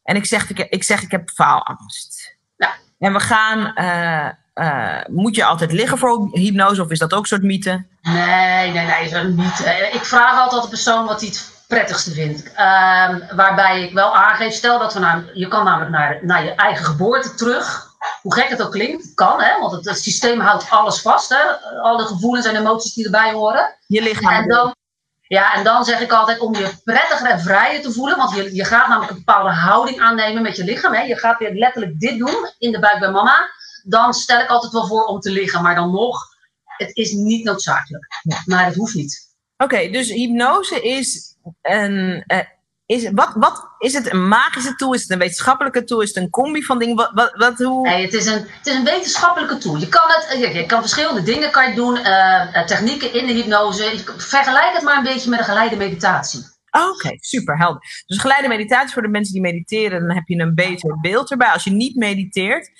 [0.04, 2.38] en ik zeg, ik, ik, zeg, ik heb faalangst.
[2.56, 2.76] Ja.
[3.00, 7.20] En we gaan, eh, eh, moet je altijd liggen voor hypnose of is dat ook
[7.22, 7.86] een soort mythe?
[8.02, 9.64] Nee, nee, nee, dat niet.
[9.64, 12.54] Eh, Ik vraag altijd de persoon wat hij het prettigste vindt.
[12.54, 16.52] Ehm, waarbij ik wel aangeef, stel dat we naar, je kan namelijk naar, naar je
[16.56, 17.88] eigen geboorte terug.
[18.22, 21.30] Hoe gek het ook klinkt, kan, hè, want het, het systeem houdt alles vast.
[21.30, 21.42] Hè,
[21.82, 23.76] alle gevoelens en emoties die erbij horen.
[23.88, 24.32] Je lichaam.
[24.34, 24.76] En dan,
[25.22, 28.18] ja, en dan zeg ik altijd om je prettiger en vrijer te voelen.
[28.18, 30.94] Want je, je gaat namelijk een bepaalde houding aannemen met je lichaam.
[30.94, 31.02] Hè.
[31.02, 33.50] Je gaat weer letterlijk dit doen in de buik bij mama.
[33.89, 35.62] Dan stel ik altijd wel voor om te liggen.
[35.62, 36.25] Maar dan nog,
[36.63, 38.08] het is niet noodzakelijk.
[38.23, 38.41] Ja.
[38.45, 39.28] Maar het hoeft niet.
[39.58, 42.23] Oké, dus hypnose is een.
[42.28, 42.39] eh,
[42.86, 44.93] is, wat, wat is het een magische tool?
[44.93, 46.02] Is het een wetenschappelijke tool?
[46.02, 46.95] Is het een combi van dingen?
[46.95, 47.88] Wat, wat, wat, hoe?
[47.88, 49.78] Nee, het, is een, het is een wetenschappelijke tool.
[49.78, 51.97] Je kan, het, je, je kan verschillende dingen kan je doen.
[51.97, 53.84] eh, eh, technieken in de hypnose.
[53.84, 56.39] Je- Vergelijk het maar een beetje met een geleide meditatie.
[56.71, 57.82] Oké, super helder.
[58.06, 61.47] Dus geleide meditatie voor de mensen die mediteren, dan heb je een beter beeld erbij.
[61.49, 62.71] Als je niet mediteert,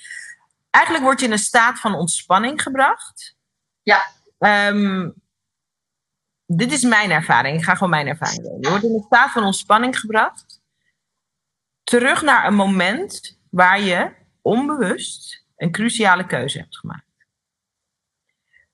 [0.70, 3.36] eigenlijk word je in een staat van ontspanning gebracht.
[3.82, 4.06] Ja.
[4.38, 5.10] Ehm,
[6.46, 7.56] dit is mijn ervaring.
[7.56, 8.60] Ik ga gewoon mijn ervaring doen.
[8.60, 10.60] Je wordt in een staat van ontspanning gebracht.
[11.84, 17.04] Terug naar een moment waar je onbewust een cruciale keuze hebt gemaakt.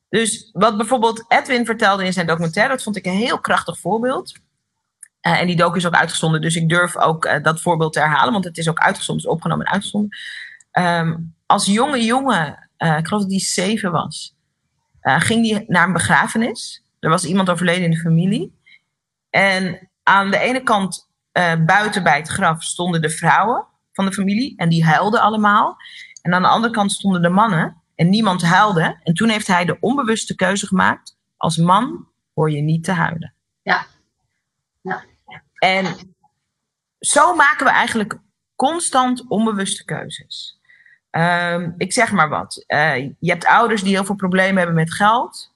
[0.08, 4.34] Dus wat bijvoorbeeld Edwin vertelde in zijn documentaire, dat vond ik een heel krachtig voorbeeld.
[5.26, 7.98] Uh, en die docu is ook uitgezonden, dus ik durf ook uh, dat voorbeeld te
[7.98, 10.18] herhalen, want het is ook uitgezonden, is opgenomen en uitgezonden.
[10.72, 14.34] Um, als jonge jongen, uh, ik geloof dat die zeven was,
[15.00, 16.82] ging die naar een begrafenis.
[17.00, 18.58] Er was iemand overleden in de familie.
[19.30, 21.08] En aan de ene kant
[21.66, 25.76] buiten bij het graf stonden de vrouwen van de familie en die huilden allemaal.
[26.22, 29.00] En aan de andere kant stonden de mannen en niemand huilde.
[29.02, 33.34] En toen heeft hij de onbewuste keuze gemaakt: als man hoor je niet te huilen.
[33.62, 33.86] Ja.
[34.80, 35.04] ja.
[35.58, 36.14] En
[36.98, 38.18] zo maken we eigenlijk
[38.56, 40.55] constant onbewuste keuzes.
[41.16, 42.64] Um, ik zeg maar wat.
[42.68, 45.54] Uh, je hebt ouders die heel veel problemen hebben met geld.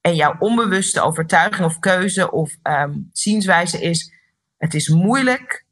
[0.00, 4.12] En jouw onbewuste overtuiging of keuze of um, zienswijze is:
[4.58, 5.64] het is moeilijk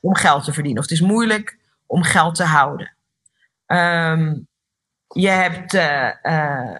[0.00, 0.82] om geld te verdienen.
[0.82, 2.94] Of het is moeilijk om geld te houden.
[3.66, 4.48] Um,
[5.08, 6.76] je hebt uh, uh,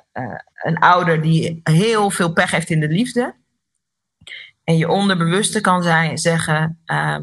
[0.55, 3.35] een ouder die heel veel pech heeft in de liefde.
[4.65, 7.23] En je onderbewuste kan zijn, zeggen: ehm,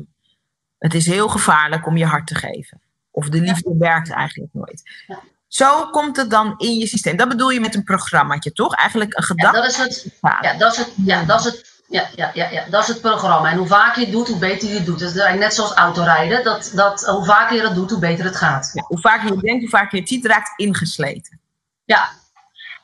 [0.77, 2.81] Het is heel gevaarlijk om je hart te geven.
[3.19, 4.81] Of de liefde werkt eigenlijk nooit.
[5.07, 5.19] Ja.
[5.47, 7.17] Zo komt het dan in je systeem.
[7.17, 8.75] Dat bedoel je met een programmaatje, toch?
[8.75, 9.57] Eigenlijk een gedachte.
[9.57, 10.13] Ja, dat is het.
[10.21, 10.93] Ja, dat is het.
[11.05, 11.77] Ja, dat is het.
[11.87, 13.51] Ja, ja, ja, ja, dat is het programma.
[13.51, 14.99] En hoe vaker je het doet, hoe beter je het doet.
[14.99, 16.43] Dat is net zoals autorijden.
[16.43, 18.71] Dat, dat, hoe vaker je dat doet, hoe beter het gaat.
[18.73, 21.39] Ja, hoe vaker je het denkt, hoe vaker je het ziet, raakt ingesleten.
[21.85, 22.09] Ja.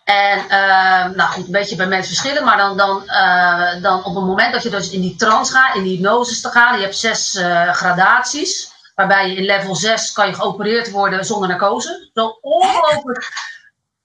[0.03, 2.45] En uh, nou goed, een beetje bij mensen verschillen.
[2.45, 5.75] Maar dan, dan, uh, dan op het moment dat je dus in die trance gaat,
[5.75, 6.75] in die hypnose te gaan.
[6.75, 8.73] Je hebt zes uh, gradaties.
[8.95, 12.09] Waarbij je in level 6 kan je geopereerd worden zonder narcose.
[12.13, 13.31] Zo ongelooflijk.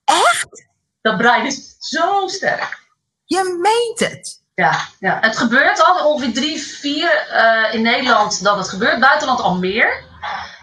[0.05, 0.69] Echt?
[1.01, 2.79] Dat brein is zo sterk.
[3.25, 4.43] Je meent het.
[4.55, 9.01] Ja, ja, het gebeurt al ongeveer drie, vier uh, in Nederland dat het gebeurt.
[9.01, 10.05] Buitenland al meer.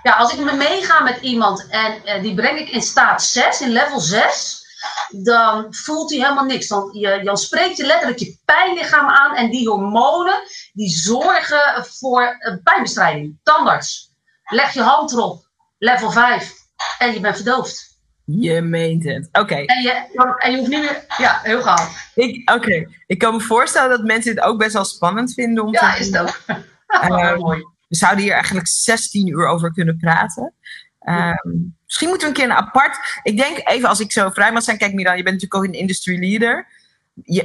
[0.03, 3.61] Ja, als ik me meega met iemand en uh, die breng ik in staat 6,
[3.61, 4.65] in level 6,
[5.09, 6.67] dan voelt hij helemaal niks.
[6.67, 10.41] Dan, je, dan spreekt je letterlijk je pijnlichaam aan en die hormonen
[10.73, 13.39] die zorgen voor uh, pijnbestrijding.
[13.43, 14.06] Tandarts,
[14.47, 16.53] leg je hand erop, level 5
[16.97, 17.95] en je bent verdoofd.
[18.25, 19.27] Je meent het.
[19.27, 19.39] Oké.
[19.39, 19.65] Okay.
[19.65, 19.91] En, je,
[20.37, 21.05] en je hoeft niet meer.
[21.17, 22.11] Ja, heel gaaf.
[22.15, 22.53] Oké.
[22.53, 22.87] Okay.
[23.05, 25.99] Ik kan me voorstellen dat mensen dit ook best wel spannend vinden om ja, te
[25.99, 26.41] is het ook.
[27.03, 27.59] Uh, mooi.
[27.87, 30.53] We zouden hier eigenlijk 16 uur over kunnen praten.
[31.09, 32.97] Um, misschien moeten we een keer een apart.
[33.23, 34.77] Ik denk even als ik zo vrij mag zijn.
[34.77, 36.67] Kijk, Miran, je bent natuurlijk ook een industry leader.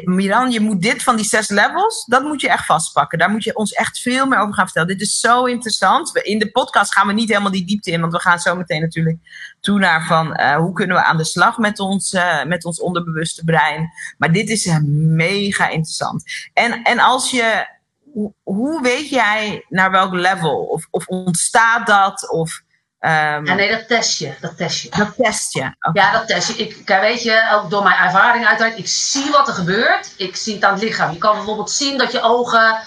[0.04, 3.18] Miran, je moet dit van die zes levels, dat moet je echt vastpakken.
[3.18, 4.88] Daar moet je ons echt veel meer over gaan vertellen.
[4.88, 6.16] Dit is zo interessant.
[6.16, 8.80] In de podcast gaan we niet helemaal die diepte in, want we gaan zo meteen
[8.80, 9.18] natuurlijk
[9.60, 12.80] toe naar van uh, hoe kunnen we aan de slag met ons, uh, met ons
[12.80, 13.88] onderbewuste brein.
[14.18, 16.24] Maar dit is uh, mega interessant.
[16.52, 17.66] En, en als je,
[18.12, 20.64] hoe, hoe weet jij naar welk level?
[20.64, 22.30] Of, of ontstaat dat?
[22.30, 22.62] Of,
[23.04, 24.34] Um, ja, nee, dat test je.
[24.40, 24.90] Dat test je.
[24.90, 25.60] Dat test je.
[25.60, 26.04] Okay.
[26.04, 26.66] Ja, dat test je.
[26.66, 30.14] Ik, weet je, ook door mijn ervaring uiteraard, ik zie wat er gebeurt.
[30.16, 31.12] Ik zie het aan het lichaam.
[31.12, 32.78] Je kan bijvoorbeeld zien dat je ogen.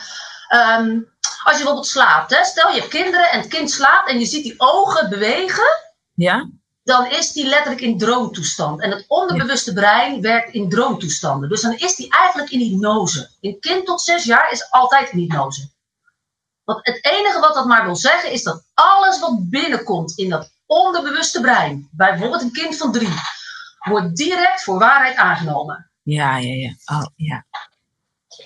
[0.55, 4.19] Um, als je bijvoorbeeld slaapt, hè, stel je hebt kinderen en het kind slaapt en
[4.19, 5.83] je ziet die ogen bewegen.
[6.13, 6.49] Ja.
[6.83, 8.81] Dan is die letterlijk in droomtoestand.
[8.81, 11.49] En het onderbewuste brein werkt in droomtoestanden.
[11.49, 13.29] Dus dan is die eigenlijk in hypnose.
[13.41, 15.73] Een kind tot zes jaar is altijd in hypnose.
[16.65, 20.51] Want het enige wat dat maar wil zeggen is dat alles wat binnenkomt in dat
[20.65, 23.13] onderbewuste brein, bijvoorbeeld een kind van drie,
[23.79, 25.91] wordt direct voor waarheid aangenomen.
[26.01, 26.97] Ja, ja, ja.
[26.97, 27.45] Oh, ja.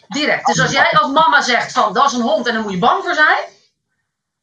[0.07, 0.45] Direct.
[0.45, 2.77] Dus als jij als mama zegt van dat is een hond en daar moet je
[2.77, 3.45] bang voor zijn,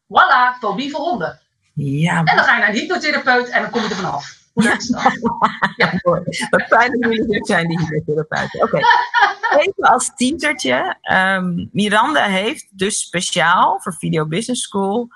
[0.06, 1.40] voilà, fobie voor honden.
[1.74, 2.18] Ja.
[2.24, 4.45] En dan ga je naar een hypnotherapeut en dan kom je er vanaf.
[5.76, 6.22] Ja, mooi.
[6.50, 8.62] Wat fijn dat jullie er zijn, die hypnotherapeuten.
[8.62, 8.76] Oké.
[8.76, 9.60] Okay.
[9.60, 10.96] Even als teasertje.
[11.12, 15.08] Um, Miranda heeft dus speciaal voor Video Business School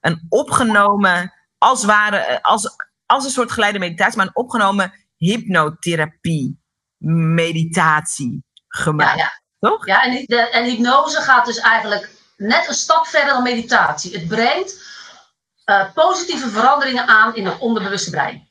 [0.00, 2.76] een opgenomen, als, ware, als,
[3.06, 6.60] als een soort geleide meditatie, maar een opgenomen hypnotherapie
[7.34, 9.18] meditatie gemaakt.
[9.18, 9.42] Ja, ja.
[9.58, 9.86] Toch?
[9.86, 14.12] Ja, en, de, en hypnose gaat dus eigenlijk net een stap verder dan meditatie.
[14.12, 14.92] Het brengt
[15.66, 18.48] uh, positieve veranderingen aan in het onderbewuste brein.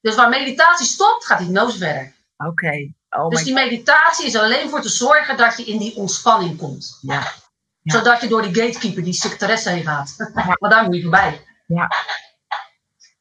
[0.00, 2.12] Dus waar meditatie stopt, gaat hypnose verder.
[2.36, 2.50] Oké.
[2.50, 2.92] Okay.
[3.10, 6.98] Oh dus die meditatie is alleen voor te zorgen dat je in die ontspanning komt.
[7.00, 7.20] Ja.
[7.82, 7.94] ja.
[7.94, 10.14] Zodat je door die gatekeeper, die secretaresse heen gaat.
[10.34, 10.56] Ja.
[10.60, 11.40] maar daar moet je voorbij.
[11.66, 11.88] Ja.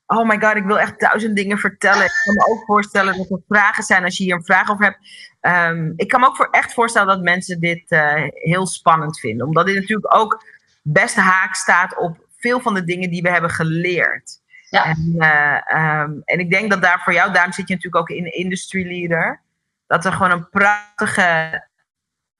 [0.05, 2.03] oh my god, ik wil echt duizend dingen vertellen.
[2.03, 4.85] Ik kan me ook voorstellen dat er vragen zijn als je hier een vraag over
[4.85, 4.97] hebt.
[5.39, 9.47] Ehm, ik kan me ook voor echt voorstellen dat mensen dit uh, heel spannend vinden.
[9.47, 10.43] Omdat dit natuurlijk ook
[10.81, 14.39] best haak staat op veel van de dingen die we hebben geleerd.
[14.69, 14.85] Ja.
[14.85, 18.17] En, uh, um, en ik denk dat daar voor jou, daarom zit je natuurlijk ook
[18.17, 19.41] in industry leader,
[19.87, 21.67] dat er gewoon een prachtige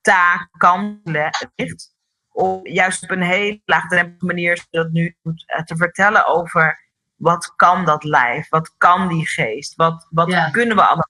[0.00, 1.96] taak kan ligt.
[2.32, 6.86] Om juist op een hele laagdrempelige manier dat nu eh, te vertellen over
[7.16, 11.08] wat kan dat lijf, wat kan die geest, wat, wat kunnen we allemaal.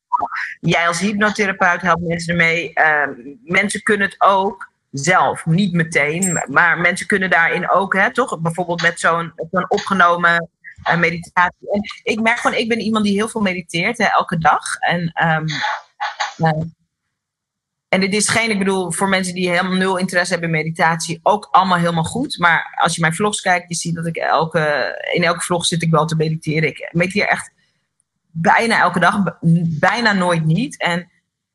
[0.61, 2.73] Jij als hypnotherapeut helpt mensen ermee.
[2.75, 8.41] Uh, mensen kunnen het ook zelf, niet meteen, maar mensen kunnen daarin ook, hè, toch?
[8.41, 10.49] Bijvoorbeeld met zo'n zo'n opgenomen
[10.91, 11.73] uh, meditatie.
[11.73, 14.77] En ik merk gewoon, ik ben iemand die heel veel mediteert, hè, elke dag.
[14.77, 15.47] En um,
[17.89, 21.21] en dit is geen, ik bedoel, voor mensen die helemaal nul interesse hebben in meditatie,
[21.23, 22.39] ook allemaal helemaal goed.
[22.39, 25.83] Maar als je mijn vlogs kijkt, je ziet dat ik elke, in elke vlog zit
[25.83, 26.69] ik wel te mediteren.
[26.69, 27.53] Ik mediteer echt
[28.31, 29.39] bijna elke dag,
[29.81, 30.81] bijna nooit niet.
[30.81, 31.11] En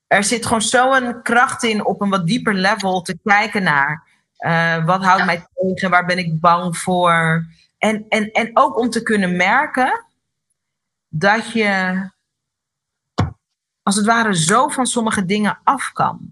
[0.08, 4.08] er zit gewoon zo'n kracht in op een wat dieper level te kijken naar.
[4.40, 5.90] Uh, wat houdt mij tegen?
[5.90, 7.46] Waar ben ik bang voor?
[7.84, 10.06] En, en, en ook om te kunnen merken
[11.08, 12.02] dat je
[13.82, 16.32] als het ware zo van sommige dingen af kan.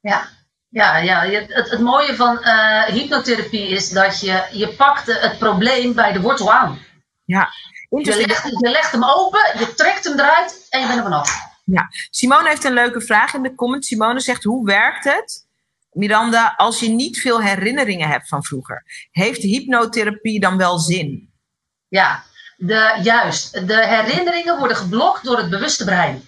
[0.00, 0.28] Ja,
[0.68, 1.24] ja, ja.
[1.24, 6.20] Het, het mooie van uh, hypnotherapie is dat je, je pakt het probleem bij de
[6.20, 6.78] wortel aan.
[7.24, 7.48] Ja.
[7.88, 11.50] Je legt, je legt hem open, je trekt hem eruit en je bent er vanaf.
[11.64, 13.88] Ja, Simone heeft een leuke vraag in de comments.
[13.88, 15.46] Simone zegt: Hoe werkt het,
[15.92, 19.08] Miranda, als je niet veel herinneringen hebt van vroeger?
[19.10, 21.32] Heeft hypnotherapie dan wel zin?
[21.88, 22.22] Ja,
[22.56, 23.66] de, juist.
[23.66, 26.26] De herinneringen worden geblokt door het bewuste brein.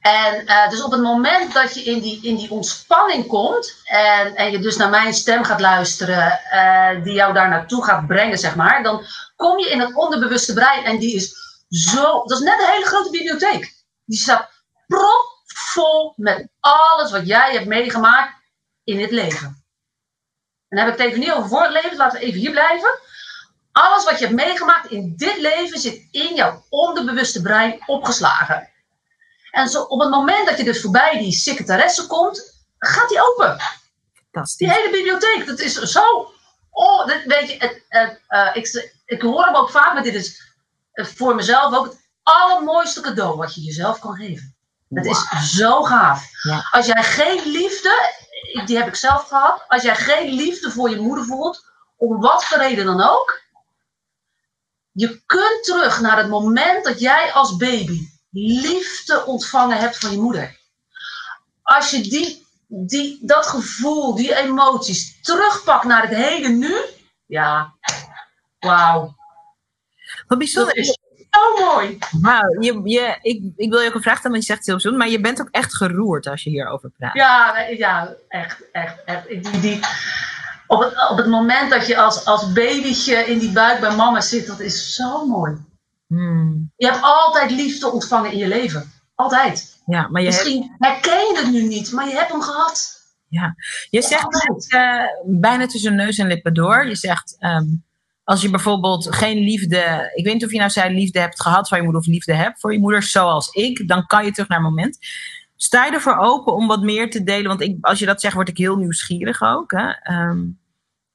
[0.00, 4.34] En uh, dus op het moment dat je in die, in die ontspanning komt en,
[4.34, 8.38] en je dus naar mijn stem gaat luisteren, uh, die jou daar naartoe gaat brengen,
[8.38, 9.04] zeg maar, dan
[9.36, 11.34] kom je in het onderbewuste brein en die is
[11.68, 13.74] zo, dat is net een hele grote bibliotheek.
[14.04, 14.50] Die staat
[15.54, 18.34] propvol met alles wat jij hebt meegemaakt
[18.84, 19.46] in dit leven.
[20.68, 22.50] En dan heb ik het even niet over vorig leven, dus laten we even hier
[22.50, 22.98] blijven.
[23.72, 28.68] Alles wat je hebt meegemaakt in dit leven zit in jouw onderbewuste brein opgeslagen.
[29.50, 33.58] En zo, op het moment dat je dus voorbij die secretaresse komt, gaat die open.
[34.56, 36.32] Die hele bibliotheek, dat is zo.
[36.70, 40.54] Oh, weet je, het, het, uh, ik, ik hoor hem ook vaak, maar dit is
[40.92, 44.53] voor mezelf ook het allermooiste cadeau wat je jezelf kan geven.
[44.94, 46.28] Het is zo gaaf.
[46.42, 46.68] Ja.
[46.70, 48.12] Als jij geen liefde,
[48.66, 51.64] die heb ik zelf gehad, als jij geen liefde voor je moeder voelt,
[51.96, 53.42] om wat voor reden dan ook,
[54.92, 60.20] je kunt terug naar het moment dat jij als baby liefde ontvangen hebt van je
[60.20, 60.60] moeder.
[61.62, 66.76] Als je die, die, dat gevoel, die emoties terugpakt naar het heden nu,
[67.26, 67.74] ja,
[68.58, 69.14] wauw.
[70.26, 70.76] Wat bijzonder.
[70.76, 70.98] Is
[71.34, 71.98] zo mooi.
[72.20, 74.66] Wauw, je, je, ik, ik wil je ook een vraag stellen, want je zegt het
[74.66, 77.14] heel bijzonder, maar je bent ook echt geroerd als je hierover praat.
[77.14, 79.28] Ja, ja echt, echt, echt.
[79.28, 79.80] Die, die,
[80.66, 84.20] op, het, op het moment dat je als, als babytje in die buik bij mama
[84.20, 85.56] zit, dat is zo mooi.
[86.06, 86.72] Hmm.
[86.76, 88.92] Je hebt altijd liefde ontvangen in je leven.
[89.14, 89.82] Altijd.
[89.86, 93.02] Ja, maar je Misschien herken je het nu niet, maar je hebt hem gehad.
[93.28, 93.54] Ja,
[93.90, 96.86] je zegt uh, bijna tussen neus en lippen door.
[96.86, 97.84] Je zegt, um,
[98.24, 101.68] als je bijvoorbeeld geen liefde, ik weet niet of je nou zei liefde hebt gehad
[101.68, 104.48] van je moeder of liefde hebt voor je moeder, zoals ik, dan kan je terug
[104.48, 104.98] naar het moment.
[105.56, 107.48] Sta je ervoor open om wat meer te delen?
[107.48, 109.72] Want ik, als je dat zegt, word ik heel nieuwsgierig ook.
[109.72, 110.16] Hè?
[110.16, 110.58] Um,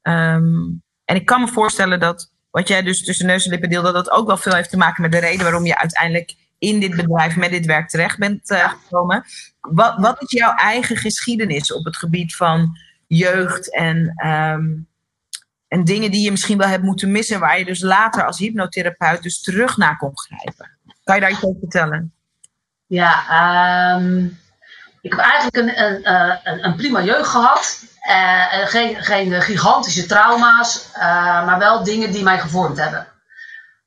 [0.02, 3.84] um, en ik kan me voorstellen dat wat jij dus tussen neus en lippen deelt,
[3.84, 6.80] dat dat ook wel veel heeft te maken met de reden waarom je uiteindelijk in
[6.80, 9.24] dit bedrijf met dit werk terecht bent uh, gekomen.
[9.60, 14.89] Wat, wat, is jouw eigen geschiedenis op het gebied van jeugd en, um,
[15.70, 19.24] en dingen die je misschien wel hebt moeten missen, waar je dus later als hypnotherapeut
[19.24, 20.78] dus terug naar kon grijpen?
[21.04, 22.14] Kan je daar iets over vertellen?
[22.86, 24.40] Ja, um,
[25.02, 27.84] ik heb eigenlijk een, een, eh, een, een prima jeugd gehad.
[28.10, 33.08] Uh, geen, geen gigantische trauma's, uh, maar wel dingen die mij gevormd hebben.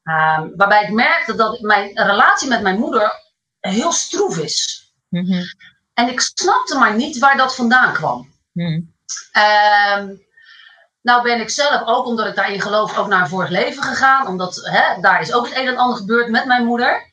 [0.05, 3.13] Uh, waarbij ik merkte dat mijn relatie met mijn moeder
[3.61, 4.87] heel stroef is.
[5.09, 5.45] Mm -hmm.
[5.95, 8.31] En ik snapte maar niet waar dat vandaan kwam.
[8.53, 8.95] Mm.
[11.03, 14.27] Nou ben ik zelf, ook omdat ik daarin geloof, ook naar een vorig leven gegaan.
[14.27, 17.11] Omdat hè, daar is ook het een en ander gebeurd met mijn moeder.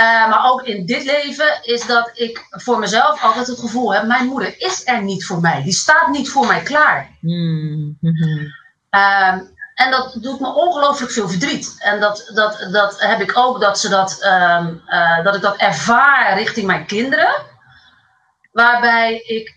[0.00, 4.04] Uh, maar ook in dit leven is dat ik voor mezelf altijd het gevoel heb:
[4.04, 5.62] mijn moeder is er niet voor mij.
[5.62, 7.16] Die staat niet voor mij klaar.
[7.20, 8.54] Mm -hmm.
[8.90, 9.28] uh,
[9.74, 11.76] en dat doet me ongelooflijk veel verdriet.
[11.78, 15.56] En dat, dat, dat heb ik ook dat, ze dat, um, uh, dat ik dat
[15.56, 17.34] ervaar richting mijn kinderen.
[18.52, 19.54] Waarbij ik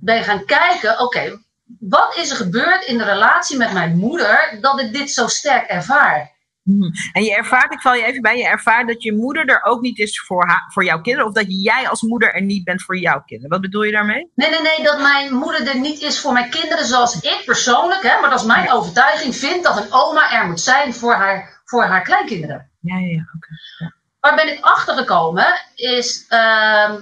[0.00, 1.38] ben gaan kijken: oké, okay,
[1.78, 5.66] wat is er gebeurd in de relatie met mijn moeder dat ik dit zo sterk
[5.66, 6.38] ervaar?
[6.62, 6.90] Mhm.
[7.12, 9.80] En je ervaart, ik val je even bij, je ervaart dat je moeder er ook
[9.80, 11.28] niet is voor, haar, voor jouw kinderen.
[11.28, 13.50] Of dat jij als moeder er niet bent voor jouw kinderen.
[13.50, 14.30] Wat bedoel je daarmee?
[14.34, 18.02] Nee, nee, nee, dat mijn moeder er niet is voor mijn kinderen zoals ik persoonlijk,
[18.02, 21.60] hè, maar dat is mijn overtuiging, vind dat een oma er moet zijn voor haar,
[21.64, 22.70] voor haar kleinkinderen.
[22.80, 23.92] Ja, ja, ja.
[24.20, 26.96] Waar ben ik achter gekomen is ehm,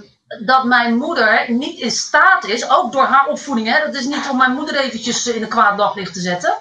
[0.44, 4.28] dat mijn moeder niet in staat is, ook door haar opvoeding, hè, dat is niet
[4.30, 6.58] om mijn moeder eventjes in een kwaad daglicht te zetten.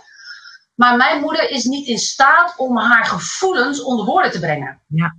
[0.75, 4.81] Maar mijn moeder is niet in staat om haar gevoelens onder woorden te brengen.
[4.87, 5.15] Ja.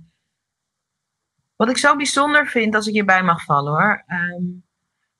[1.55, 4.03] Wat ik zo bijzonder vind, als ik hierbij mag vallen hoor.
[4.07, 4.43] Ehm,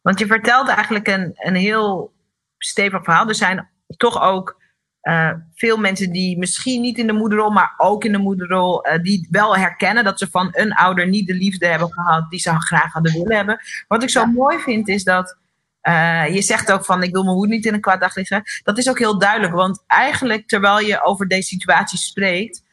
[0.01, 2.13] want je vertelt eigenlijk een, een heel
[2.57, 3.27] stevig verhaal.
[3.27, 4.58] Er zijn toch ook
[5.01, 9.01] eh, veel mensen die misschien niet in de moederrol, maar ook in de moederrol, uh,
[9.01, 12.59] die wel herkennen dat ze van een ouder niet de liefde hebben gehad die ze
[12.59, 13.59] graag hadden willen hebben.
[13.87, 15.37] Wat ik zo mooi vind is dat
[15.83, 18.61] uh, je zegt ook van ik wil mijn hoed niet in een kwaad daglicht zetten.
[18.63, 22.63] Dat is ook heel duidelijk, want eigenlijk terwijl je over deze situatie spreekt,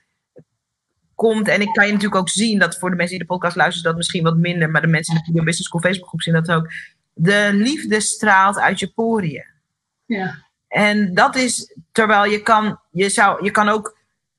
[1.15, 3.57] komt, en ik kan je natuurlijk ook zien dat voor de mensen die de podcast
[3.57, 6.35] luisteren, dat misschien wat minder, maar de mensen in de Video Business School Facebookgroep zien
[6.35, 6.71] dat ook.
[7.13, 9.47] De liefde straalt uit je poriën.
[10.07, 10.46] Ja.
[10.77, 13.97] En dat is, terwijl je kan, je zou, je kan ook,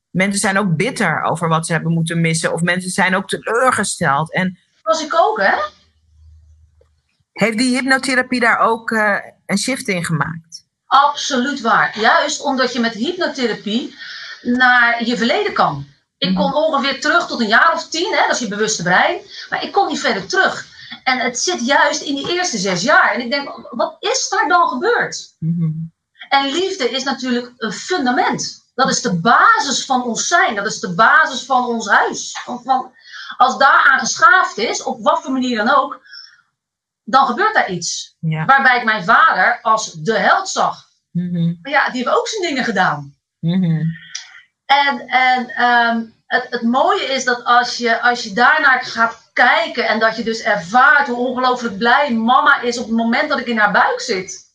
[0.10, 4.34] mensen zijn ook bitter over wat ze hebben moeten missen, of mensen zijn ook teleurgesteld.
[4.34, 5.56] En, was ik ook, hè?
[7.32, 9.16] Heeft die hypnotherapie daar ook uh,
[9.46, 10.66] een shift in gemaakt?
[10.86, 12.00] Absoluut waar.
[12.00, 13.96] Juist omdat je met hypnotherapie
[14.42, 15.86] naar je verleden kan.
[16.18, 19.22] Ik kon ongeveer terug tot een jaar of tien, hè, dat is je bewuste brein.
[19.50, 20.66] Maar ik kon niet verder terug.
[21.04, 23.14] En het zit juist in die eerste zes jaar.
[23.14, 25.36] En ik denk, wat is daar dan gebeurd?
[25.40, 25.96] Mm-hmm.
[26.30, 28.66] En liefde is natuurlijk een fundament.
[28.76, 30.56] Dat is de basis van ons zijn.
[30.56, 32.40] Dat is de basis van ons huis.
[32.44, 32.92] Van, van,
[33.38, 36.02] als daaraan geschaafd is, op wat voor manier dan ook,
[37.04, 38.16] dan gebeurt daar iets.
[38.20, 38.46] Ja.
[38.46, 40.86] Waarbij ik mijn vader als de held zag.
[41.12, 41.60] Mm-hmm.
[41.62, 43.16] Maar ja, die heeft ook zijn dingen gedaan.
[43.40, 43.86] Mm-hmm.
[44.66, 49.88] En, en ehm, het, het mooie is dat als je, als je daarnaar gaat kijken
[49.88, 53.46] en dat je dus ervaart hoe ongelooflijk blij mama is op het moment dat ik
[53.46, 54.47] in haar buik zit.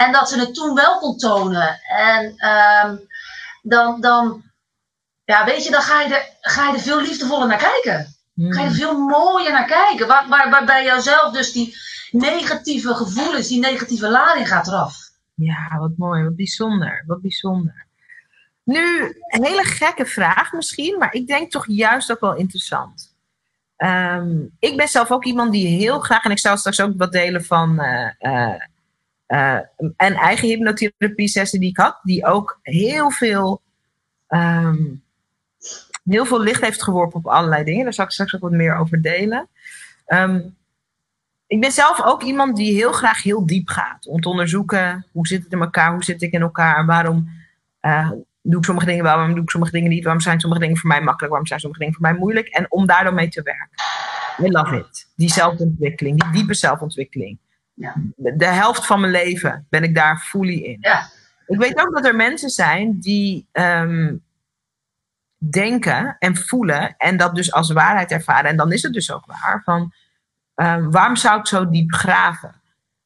[0.00, 1.80] En dat ze het toen wel kon tonen.
[1.82, 2.96] En ehm,
[3.62, 4.42] dan, dan,
[5.24, 8.14] ja, weet je, dan ga je, er, ga je er veel liefdevoller naar kijken.
[8.34, 10.06] Ga je er veel mooier naar kijken.
[10.06, 11.76] Waar, waar, waar bij jouzelf dus die
[12.10, 14.96] negatieve gevoelens, die negatieve lading gaat eraf.
[15.34, 17.86] Ja, wat mooi, wat bijzonder, wat bijzonder.
[18.64, 23.14] Nu, een hele gekke vraag misschien, maar ik denk toch juist ook wel interessant.
[23.76, 27.12] Ehm, ik ben zelf ook iemand die heel graag, en ik zal straks ook wat
[27.12, 28.60] delen van uh, uh,
[29.30, 29.58] uh,
[29.96, 33.60] een eigen hypnotherapie sessie die ik had, die ook heel veel,
[34.28, 35.02] um,
[36.04, 37.84] heel veel licht heeft geworpen op allerlei dingen.
[37.84, 39.48] Daar zal ik straks ook wat meer over delen.
[40.06, 40.56] Um,
[41.46, 44.06] ik ben zelf ook iemand die heel graag heel diep gaat.
[44.06, 47.30] Om te onderzoeken hoe zit het in elkaar, hoe zit ik in elkaar, waarom
[47.82, 48.10] uh,
[48.42, 50.76] doe ik sommige dingen wel, waarom doe ik sommige dingen niet, waarom zijn sommige dingen
[50.76, 52.48] voor mij makkelijk, waarom zijn sommige dingen voor mij moeilijk.
[52.48, 53.68] En om daar dan mee te werken.
[54.44, 55.06] I love it.
[55.16, 57.38] Die zelfontwikkeling, die diepe zelfontwikkeling.
[57.74, 57.94] Ja.
[58.16, 60.78] De helft van mijn leven ben ik daar fully in.
[60.80, 61.08] Ja.
[61.46, 64.24] Ik weet ook dat er mensen zijn die um,
[65.36, 68.50] denken en voelen en dat dus als waarheid ervaren.
[68.50, 69.62] En dan is het dus ook waar.
[69.64, 69.92] Van,
[70.54, 72.60] um, waarom zou ik zo diep graven?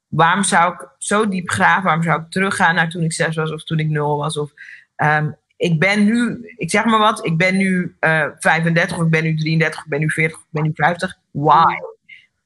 [0.07, 1.85] Waarom zou ik zo diep graven?
[1.85, 4.39] Waarom zou ik teruggaan naar toen ik zes was of toen ik nul was?
[4.39, 4.53] Of,
[4.97, 9.11] um, ik ben nu, ik zeg maar wat, ik ben nu uh, 35 of ik
[9.11, 11.19] ben nu 33 of ik ben nu 40 of ik ben nu 50.
[11.31, 11.75] Why?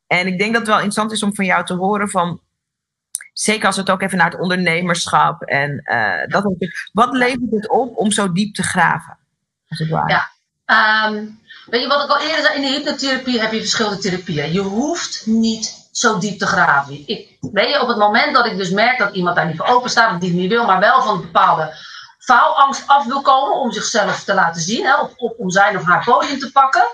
[0.08, 2.40] En ik denk dat het wel interessant is om van jou te horen van,
[3.32, 6.54] zeker als het ook even naar het ondernemerschap en uh, dat.
[6.92, 9.18] Wat levert het op om zo diep te graven?
[9.68, 9.88] Als.
[9.88, 10.30] Ja,
[11.06, 14.52] um, weet je wat ik al eerder zei, in de hypnotherapie heb je verschillende therapieën.
[14.52, 17.02] Je hoeft niet zo diep te graven.
[17.06, 19.66] Ik, weet je, op het moment dat ik dus merk dat iemand daar niet voor
[19.66, 21.74] open staat, of die niet wil, maar wel van een bepaalde
[22.18, 26.04] faalangst af wil komen om zichzelf te laten zien, hè, op, om zijn of haar
[26.04, 26.86] podium te pakken,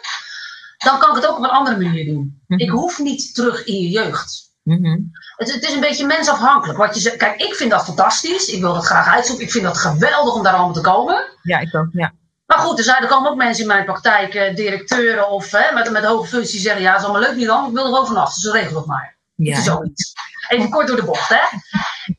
[0.84, 2.42] dan kan ik het ook op een andere manier doen.
[2.46, 2.66] Mm-hmm.
[2.66, 4.52] Ik hoef niet terug in je jeugd.
[4.62, 5.10] Mm-hmm.
[5.36, 6.78] Het, het, is een beetje mensafhankelijk.
[6.78, 8.48] Wat je zegt, kijk, ik vind dat fantastisch.
[8.48, 9.44] Ik wil dat graag uitzoeken.
[9.44, 11.24] Ik vind dat geweldig om daar allemaal te komen.
[11.42, 12.12] Ja, ik ook, ja.
[12.46, 15.74] Maar goed, er, zijn, er komen ook mensen in mijn praktijk, eh, directeuren of hè,
[15.74, 17.84] met, met hoge functies, die zeggen: Ja, dat is allemaal leuk niet dan, ik wil
[17.84, 18.34] er wel vanaf.
[18.34, 19.16] Dus regel het maar.
[19.34, 19.60] Ja.
[19.60, 20.12] Zoiets.
[20.48, 21.58] Even kort door de bocht, hè?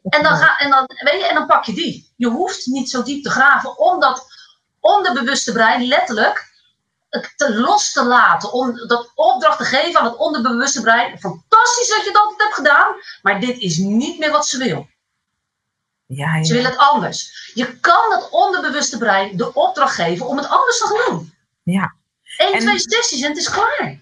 [0.09, 2.13] En dan, ga, en, dan, weet je, en dan pak je die.
[2.16, 4.28] Je hoeft niet zo diep te graven, om dat
[4.80, 6.53] onderbewuste brein letterlijk
[7.10, 8.53] te los te laten.
[8.53, 11.20] Om dat opdracht te geven aan het onderbewuste brein.
[11.20, 14.88] Fantastisch dat je dat altijd hebt gedaan, maar dit is niet meer wat ze wil.
[16.06, 16.43] Ja, ja.
[16.43, 17.51] Ze wil het anders.
[17.53, 21.34] Je kan het onderbewuste brein de opdracht geven om het anders te gaan doen.
[21.64, 21.95] Ja.
[22.38, 23.99] Eén, en, twee sessies en het is klaar.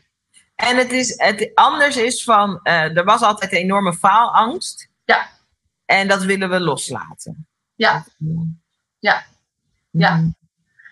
[0.55, 4.87] En het is het anders is van, uh, er was altijd enorme faalangst.
[5.05, 5.29] Ja.
[5.85, 7.47] En dat willen we loslaten.
[7.75, 8.05] Ja.
[8.99, 9.25] Ja.
[9.91, 10.33] Ja.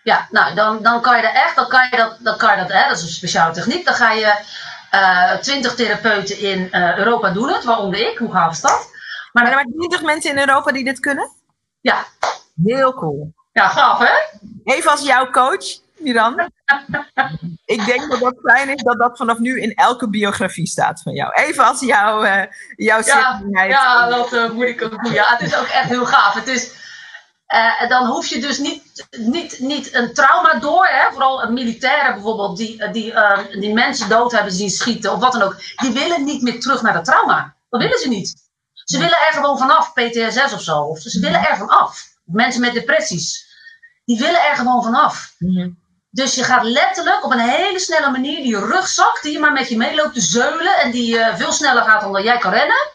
[0.04, 2.62] Ja, nou, dan, dan kan je er echt, dan kan je dat, dan kan je
[2.62, 3.86] dat, hè, dat is een speciale techniek.
[3.86, 4.36] Dan ga je
[4.96, 8.18] uh, twintig therapeuten in uh, Europa doen het, waaronder ik.
[8.18, 8.90] Hoe gaaf is dat?
[9.32, 11.32] Maar er zijn twintig mensen in Europa die dit kunnen?
[11.82, 12.06] Ja.
[12.64, 13.34] Heel cool.
[13.52, 14.40] Ja, gaaf hè?
[14.64, 15.66] Even als jouw coach,
[15.98, 16.40] Miran.
[17.66, 21.14] ik denk dat dat fijn is dat dat vanaf nu in elke biografie staat van
[21.14, 21.34] jou.
[21.34, 22.44] Even als jouw, uh,
[22.76, 25.14] jouw ja, ja, dat uh, moet ik ook doen.
[25.14, 26.34] Ja, het is ook echt heel gaaf.
[26.34, 26.72] Het is,
[27.54, 30.88] uh, dan hoef je dus niet, niet, niet een trauma door.
[30.88, 31.12] Hè?
[31.12, 33.14] Vooral militairen bijvoorbeeld, die, die,
[33.60, 35.56] die mensen dood hebben zien schieten of wat dan ook.
[35.76, 37.56] Die willen niet meer terug naar dat trauma.
[37.70, 38.50] Dat willen ze niet.
[38.74, 40.80] Ze willen er gewoon vanaf, PTSS of zo.
[40.80, 42.04] Of ze willen er vanaf.
[42.24, 43.50] Mensen met depressies.
[44.06, 45.34] Die willen er gewoon vanaf.
[45.38, 45.80] Mm
[46.12, 49.70] dus je gaat letterlijk op een hele snelle manier die rugzak die je maar met
[49.70, 52.91] je meeloopt te zeulen en die uh, veel sneller gaat dan jij kan rennen,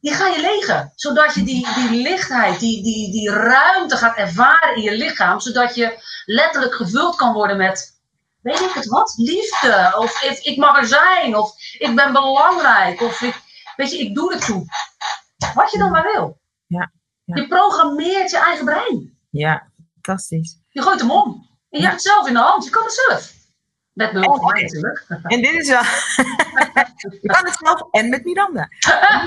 [0.00, 0.92] die ga je legen.
[0.94, 5.74] Zodat je die, die lichtheid, die, die, die ruimte gaat ervaren in je lichaam, zodat
[5.74, 8.00] je letterlijk gevuld kan worden met,
[8.40, 13.00] weet ik het wat, liefde, of ik, ik mag er zijn, of ik ben belangrijk,
[13.00, 13.42] of ik,
[13.76, 14.64] weet je, ik doe het toe.
[15.54, 16.40] Wat je dan maar wil.
[16.66, 16.92] Ja,
[17.24, 17.36] ja.
[17.36, 19.18] Je programmeert je eigen brein.
[19.30, 20.58] Ja, fantastisch.
[20.68, 21.48] Je gooit hem om.
[21.70, 22.64] En je hebt het zelf in de hand.
[22.64, 23.35] Je kan het zelf.
[23.96, 25.06] Met behulp van mij natuurlijk.
[25.22, 25.82] En dit is wel...
[27.22, 28.68] je kan het zelf en met Miranda.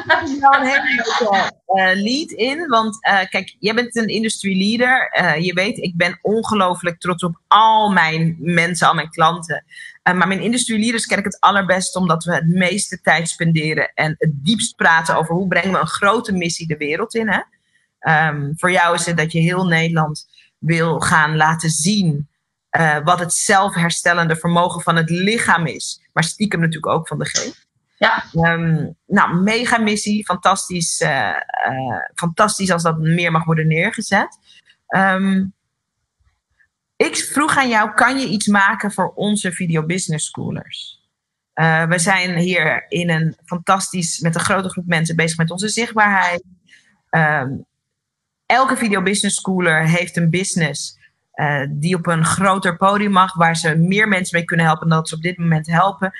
[0.07, 2.67] Dit is wel een hele leuke uh, lead in.
[2.67, 5.19] Want uh, kijk, jij bent een industry leader.
[5.21, 9.65] Uh, je weet, ik ben ongelooflijk trots op al mijn mensen, al mijn klanten.
[10.03, 14.15] maar mijn industry leaders ken ik het allerbest omdat we het meeste tijd spenderen en
[14.17, 17.29] het diepst praten over hoe brengen we een grote missie de wereld in.
[17.29, 17.41] Hè?
[18.27, 22.28] Um, voor jou is het dat je heel Nederland wil gaan laten zien
[22.77, 26.01] uh, wat het zelfherstellende vermogen van het lichaam is.
[26.13, 27.67] Maar stiekem natuurlijk ook van de geest.
[27.97, 28.23] Ja.
[28.33, 30.25] Um, nou, mega missie.
[30.25, 31.35] Fantastisch, uh,
[31.69, 34.37] uh, fantastisch als dat meer mag worden neergezet.
[34.87, 35.53] Um,
[36.95, 40.97] ik vroeg aan jou, kan je iets maken voor onze video business schoolers?
[41.89, 46.43] we zijn hier in een fantastisch, met een grote groep mensen bezig met onze zichtbaarheid.
[47.09, 47.65] Um,
[48.45, 50.98] elke video business schooler heeft een business
[51.39, 54.97] uh, die op een groter podium mag, waar ze meer mensen mee kunnen helpen dan
[54.97, 56.11] dat ze op dit moment helpen.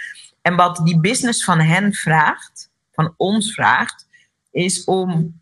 [0.42, 4.08] En wat die business van hen vraagt, van ons vraagt,
[4.52, 5.42] is om,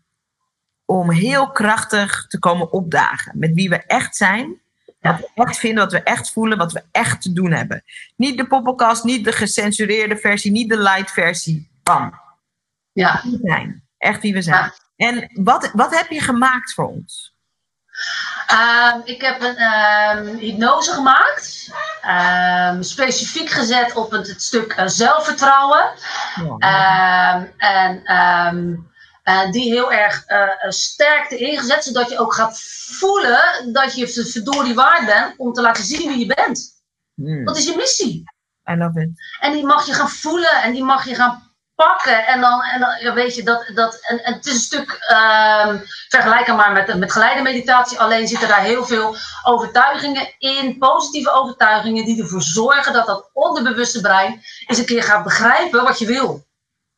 [0.84, 4.60] om heel krachtig te komen opdagen met wie we echt zijn.
[5.00, 7.84] Wat we echt vinden, wat we echt voelen, wat we echt te doen hebben.
[8.16, 11.68] Niet de poppenkast, niet de gecensureerde versie, niet de light versie.
[11.82, 12.20] Bam.
[12.92, 13.20] Ja.
[13.22, 13.82] Wie we zijn.
[13.98, 14.72] Echt wie we zijn.
[14.96, 15.06] Ja.
[15.06, 17.34] En wat, wat heb je gemaakt voor ons?
[18.52, 19.62] Um, ik heb een
[20.18, 21.70] um, hypnose gemaakt.
[22.70, 25.90] Um, specifiek gezet op het, het stuk uh, zelfvertrouwen.
[26.58, 27.48] Ja.
[27.56, 28.02] en
[29.24, 32.60] uh, die heel erg uh, sterk erin gezet, zodat je ook gaat
[32.98, 36.60] voelen dat je verdorie waard bent om te laten zien wie je bent.
[37.14, 37.44] Mm.
[37.44, 38.22] Dat is je missie.
[38.70, 39.10] I love it.
[39.40, 41.47] En die mag je gaan voelen en die mag je gaan
[41.84, 42.26] pakken.
[42.26, 43.70] En dan, en dan weet je dat.
[43.74, 48.00] dat en, en het is een stuk um, vergelijkbaar met, met geleide meditatie.
[48.00, 54.00] Alleen zitten daar heel veel overtuigingen in, positieve overtuigingen, die ervoor zorgen dat dat onderbewuste
[54.00, 56.46] brein eens een keer gaat begrijpen wat je wil.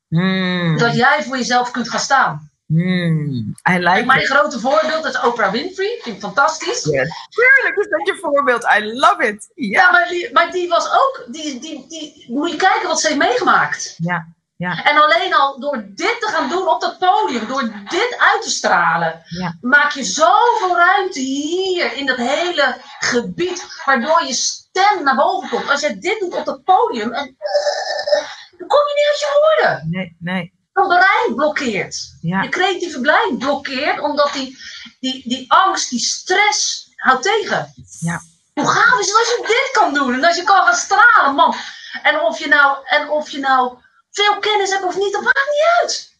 [0.09, 0.79] Mm.
[0.79, 2.51] Dat jij voor jezelf kunt gaan staan.
[2.67, 4.27] Mm, I like en mijn it.
[4.27, 5.99] grote voorbeeld is Oprah Winfrey.
[6.03, 6.85] Vind ik fantastisch.
[6.85, 7.11] Yes.
[7.29, 8.65] Tuurlijk is dat je voorbeeld.
[8.79, 9.51] I love it.
[9.55, 9.83] Yeah.
[9.83, 11.25] Ja, maar die, maar die was ook.
[11.27, 13.95] Die, die, die, moet je kijken wat ze heeft meegemaakt.
[13.99, 14.27] Ja.
[14.61, 14.85] Ja.
[14.85, 18.51] En alleen al door dit te gaan doen op dat podium, door dit uit te
[18.51, 19.57] stralen, ja.
[19.61, 25.71] maak je zoveel ruimte hier in dat hele gebied, waardoor je stem naar boven komt.
[25.71, 29.57] Als je dit doet op dat podium, en, uh, dan kom je niet uit je
[29.57, 29.91] woorden.
[29.91, 30.53] Nee, nee.
[30.73, 32.17] Dat brein blokkeert.
[32.21, 32.43] Ja.
[32.43, 34.59] Je creatieve brein blokkeert, omdat die,
[35.01, 37.73] die, die angst, die stress houdt tegen.
[38.01, 38.21] Ja.
[38.55, 41.35] Hoe gaaf is het als je dit kan doen en als je kan gaan stralen,
[41.35, 41.55] man.
[42.03, 43.79] En of je nou, en of je nou
[44.11, 46.19] veel kennis hebben of niet, dat maakt niet uit.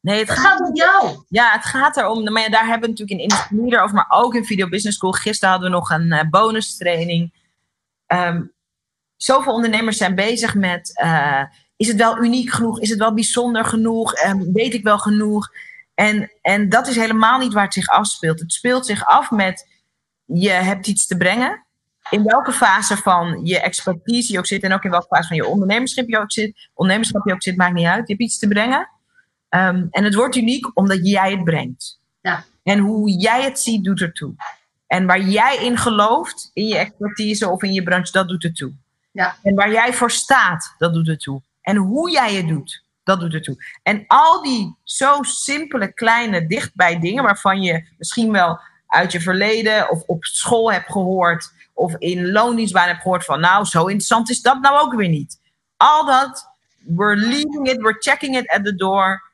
[0.00, 1.24] Nee, het, het gaat, gaat om jou.
[1.28, 2.32] Ja, het gaat erom.
[2.32, 5.12] Maar ja, daar hebben we natuurlijk in Industrie over, maar ook in Video Business School.
[5.12, 7.34] Gisteren hadden we nog een uh, bonus training.
[8.06, 8.52] Um,
[9.16, 11.42] zoveel ondernemers zijn bezig met: uh,
[11.76, 12.80] is het wel uniek genoeg?
[12.80, 14.24] Is het wel bijzonder genoeg?
[14.24, 15.48] Um, weet ik wel genoeg?
[15.94, 18.40] En, en dat is helemaal niet waar het zich afspeelt.
[18.40, 19.68] Het speelt zich af met:
[20.24, 21.66] je hebt iets te brengen
[22.10, 25.36] in welke fase van je expertise je ook zit en ook in welke fase van
[25.36, 28.08] je ondernemerschap je ook zit, ondernemerschap je ook zit, maakt niet uit.
[28.08, 28.88] Je hebt iets te brengen.
[29.50, 32.00] Um, en het wordt uniek omdat jij het brengt.
[32.20, 32.44] Ja.
[32.62, 34.34] En hoe jij het ziet, doet ertoe.
[34.86, 38.72] En waar jij in gelooft, in je expertise of in je branche, dat doet ertoe.
[39.12, 39.36] Ja.
[39.42, 41.42] En waar jij voor staat, dat doet ertoe.
[41.60, 43.56] En hoe jij het doet, Dat doet ertoe.
[43.82, 49.90] En al die zo simpele, kleine, dichtbij dingen waarvan je misschien wel uit je verleden
[49.90, 54.40] of op school hebt gehoord of in loondienstbaan hebt gehoord van nou, zo interessant is
[54.40, 55.40] dat nou ook weer niet.
[55.76, 56.46] Al dat,
[56.86, 59.28] we're leaving it, we're checking it at the door.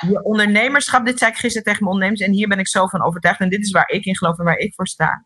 [0.00, 3.02] Je ondernemerschap, dit zei ik gisteren tegen mijn ondernemers en hier ben ik zo van
[3.02, 5.24] overtuigd en dit is waar ik in geloof en waar ik voor sta.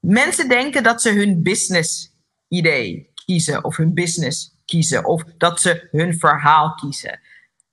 [0.00, 2.14] Mensen denken dat ze hun business
[2.48, 7.20] idee kiezen of hun business kiezen of dat ze hun verhaal kiezen.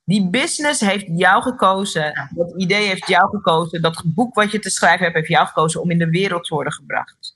[0.08, 4.70] Die business heeft jou gekozen, dat idee heeft jou gekozen, dat boek wat je te
[4.70, 7.34] schrijven hebt, heeft jou gekozen om in de wereld te worden gebracht.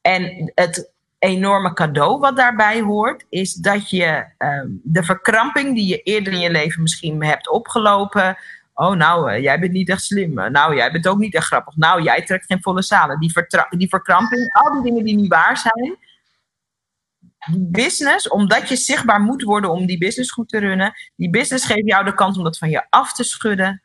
[0.00, 6.02] En het enorme cadeau wat daarbij hoort, is dat je ehm, de verkramping die je
[6.02, 8.38] eerder in je leven misschien hebt opgelopen.
[8.74, 10.34] Oh, nou, uh, jij bent niet echt slim.
[10.34, 11.76] Nou, jij bent ook niet echt grappig.
[11.76, 13.20] Nou, jij trekt geen volle zalen.
[13.20, 13.32] Die,
[13.70, 15.96] die verkramping, al die dingen die niet waar zijn,
[17.58, 21.88] business, omdat je zichtbaar moet worden om die business goed te runnen, die business geeft
[21.88, 23.82] jou de kans om dat van je af te schudden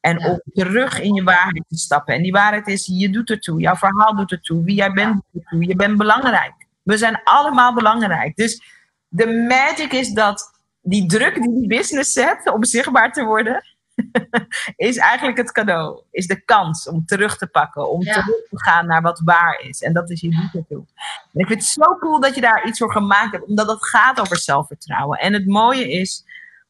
[0.00, 0.30] en ja.
[0.30, 2.14] op terug in je waarheid te stappen.
[2.14, 5.42] En die waarheid is, je doet ertoe, jouw verhaal doet ertoe, wie jij bent doet
[5.42, 6.52] ertoe, je bent belangrijk.
[6.82, 8.36] We zijn allemaal belangrijk.
[8.36, 8.62] Dus
[9.08, 10.52] de magic is dat
[10.82, 13.73] die druk die die business zet om zichtbaar te worden,
[14.76, 16.02] is eigenlijk het cadeau.
[16.10, 17.90] Is de kans om terug te pakken.
[17.90, 19.82] Om terug te gaan naar wat waar is.
[19.82, 20.84] En dat is je toe.
[21.32, 23.46] En ik vind het zo cool dat je daar iets voor gemaakt hebt.
[23.46, 25.18] Omdat het gaat over zelfvertrouwen.
[25.18, 26.24] En het mooie is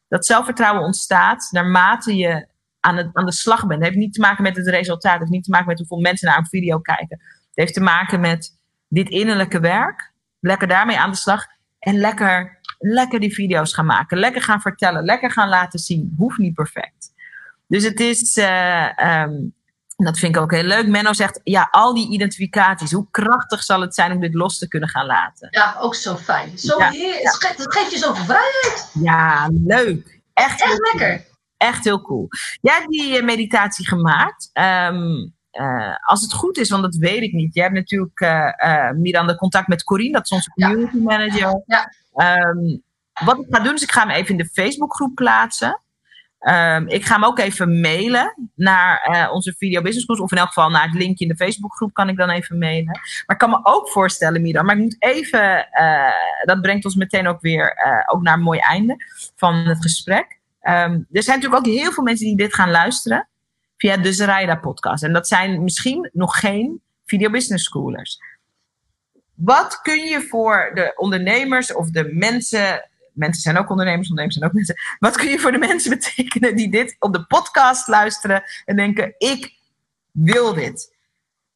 [0.07, 2.47] dat zelfvertrouwen ontstaat naarmate je
[2.79, 3.79] aan, het, aan de slag bent.
[3.79, 5.11] Het heeft niet te maken met het resultaat.
[5.11, 7.19] Het heeft niet te maken met hoeveel mensen naar een video kijken.
[7.19, 8.57] Het heeft te maken met
[8.87, 10.13] dit innerlijke werk.
[10.39, 11.45] Lekker daarmee aan de slag.
[11.79, 14.17] En lekker, lekker die video's gaan maken.
[14.17, 15.03] Lekker gaan vertellen.
[15.03, 16.13] Lekker gaan laten zien.
[16.17, 16.94] Hoeft niet perfect.
[17.67, 19.53] Dus het is, uh, um,
[19.95, 20.87] dat vind ik ook heel leuk.
[20.87, 24.67] Menno zegt, ja, al die identificaties, hoe krachtig zal het zijn om dit los te
[24.67, 25.47] kunnen gaan laten?
[25.51, 26.57] Ja, ook zo fijn.
[26.57, 26.89] Zo ja.
[26.89, 28.89] heer, het geeft je zoveel vrijheid.
[28.93, 30.21] Ja, leuk.
[30.33, 31.25] Echt, Echt lekker.
[31.57, 32.27] Echt heel cool.
[32.61, 34.49] Jij hebt die meditatie gemaakt.
[34.53, 37.53] Um, uh, als het goed is, want dat weet ik niet.
[37.53, 41.01] Jij hebt natuurlijk uh, uh, Miranda contact met Corine, dat is onze community ja.
[41.01, 41.63] manager.
[41.65, 41.91] Ja.
[42.39, 42.83] Um,
[43.23, 45.81] wat ik ga doen, is ik ga hem even in de Facebookgroep plaatsen.
[46.39, 50.21] Um, ik ga hem ook even mailen naar uh, onze Video Business Schools.
[50.21, 52.99] Of in elk geval naar het linkje in de Facebookgroep kan ik dan even mailen.
[53.25, 54.65] Maar ik kan me ook voorstellen, Miran.
[54.65, 58.41] Maar ik moet even, uh, dat brengt ons meteen ook weer uh, ook naar een
[58.41, 58.95] mooi einde
[59.35, 60.39] van het gesprek.
[60.61, 63.27] Um, er zijn natuurlijk ook heel veel mensen die dit gaan luisteren
[63.77, 65.03] via de Zaraida podcast.
[65.03, 68.19] En dat zijn misschien nog geen Video Business Schoolers.
[69.35, 74.49] Wat kun je voor de ondernemers of de mensen mensen zijn ook ondernemers, ondernemers zijn
[74.49, 74.75] ook mensen.
[74.99, 79.15] Wat kun je voor de mensen betekenen die dit op de podcast luisteren en denken:
[79.17, 79.53] ik
[80.11, 80.93] wil dit?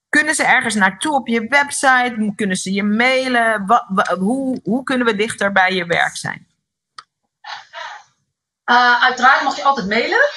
[0.09, 2.33] Kunnen ze ergens naartoe op je website?
[2.35, 3.65] Kunnen ze je mailen?
[3.65, 6.47] Wat, wat, hoe, hoe kunnen we dichter bij je werk zijn?
[8.65, 10.29] Uh, uiteraard mag je altijd mailen.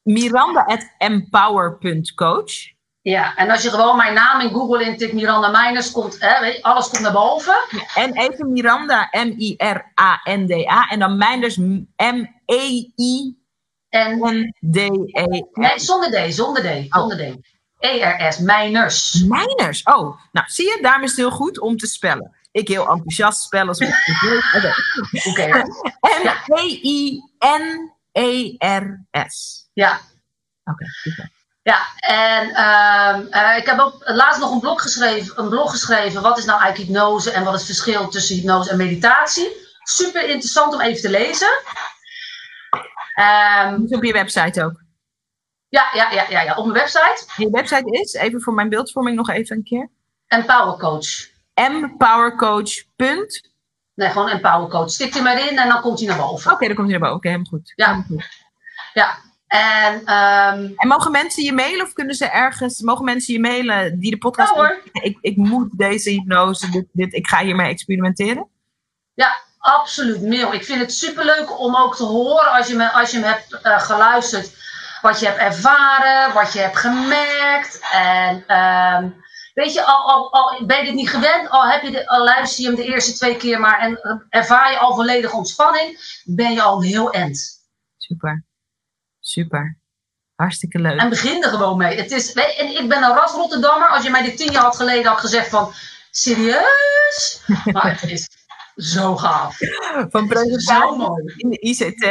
[0.02, 2.76] Miranda.empower.coach.
[3.08, 6.56] Ja, en als je gewoon mijn naam in Google intikt, Miranda Meiners, komt, hè, weet
[6.56, 7.56] je, alles komt naar boven.
[7.70, 10.88] Ja, en even Miranda, M-I-R-A-N-D-A.
[10.88, 13.42] En dan Meiners, M-E-I-N-D-E.
[15.52, 17.20] Nee, zonder D, zonder D, zonder D.
[17.78, 19.22] E-R-S, Meiners.
[19.22, 20.20] Meiners, oh.
[20.32, 22.36] Nou, zie je, daarom is het heel goed om te spellen.
[22.50, 23.76] Ik heel enthousiast spellen.
[25.28, 25.62] Oké.
[26.22, 27.26] M-E-I-N-E-R-S.
[29.72, 29.92] Ja.
[29.92, 31.36] Oké, okay, super.
[31.68, 36.22] Ja, en uh, uh, ik heb ook laatst nog een blog geschreven, een blog geschreven.
[36.22, 39.66] Wat is nou eigenlijk hypnose en wat is het verschil tussen hypnose en meditatie?
[39.82, 41.48] Super interessant om even te lezen.
[43.66, 44.82] Um, op je website ook?
[45.68, 47.24] Ja, ja, ja, ja, ja, op mijn website.
[47.36, 49.90] Je website is, even voor mijn beeldvorming nog even een keer.
[50.26, 51.28] Empowercoach.
[51.54, 52.70] Empowercoach.
[52.96, 54.90] Nee, gewoon Empowercoach.
[54.90, 56.44] Stik er maar in en dan komt hij naar boven.
[56.44, 57.28] Oké, okay, dan komt hij naar boven.
[57.28, 57.72] Oké, okay, helemaal goed.
[57.74, 57.86] Ja.
[57.86, 58.46] Helemaal goed.
[58.92, 63.40] Ja, en, um, en mogen mensen je mailen of kunnen ze ergens, mogen mensen je
[63.40, 64.54] mailen die de podcast.
[64.54, 64.80] Ja, hoor.
[64.92, 68.48] Ik, ik moet deze hypnose, dit, dit, ik ga hiermee experimenteren?
[69.14, 70.52] Ja, absoluut mail.
[70.52, 73.60] Ik vind het superleuk om ook te horen als je, me, als je hem hebt
[73.66, 74.56] uh, geluisterd,
[75.00, 77.80] wat je hebt ervaren, wat je hebt gemerkt.
[77.92, 79.24] En um,
[79.54, 82.24] weet je, al, al, al ben je dit niet gewend, al, heb je de, al
[82.24, 86.52] luister je hem de eerste twee keer maar en ervaar je al volledige ontspanning, ben
[86.52, 87.66] je al een heel end.
[87.96, 88.46] Super.
[89.28, 89.78] Super.
[90.34, 91.00] Hartstikke leuk.
[91.00, 91.96] En begin er gewoon mee.
[91.96, 93.88] Het is, en ik ben een ras Rotterdammer.
[93.88, 95.72] Als je mij dit tien jaar had geleden had gezegd van...
[96.10, 97.42] Serieus?
[97.72, 98.28] Maar het is
[98.76, 99.58] zo gaaf.
[100.08, 102.04] Van presentatie in de ICT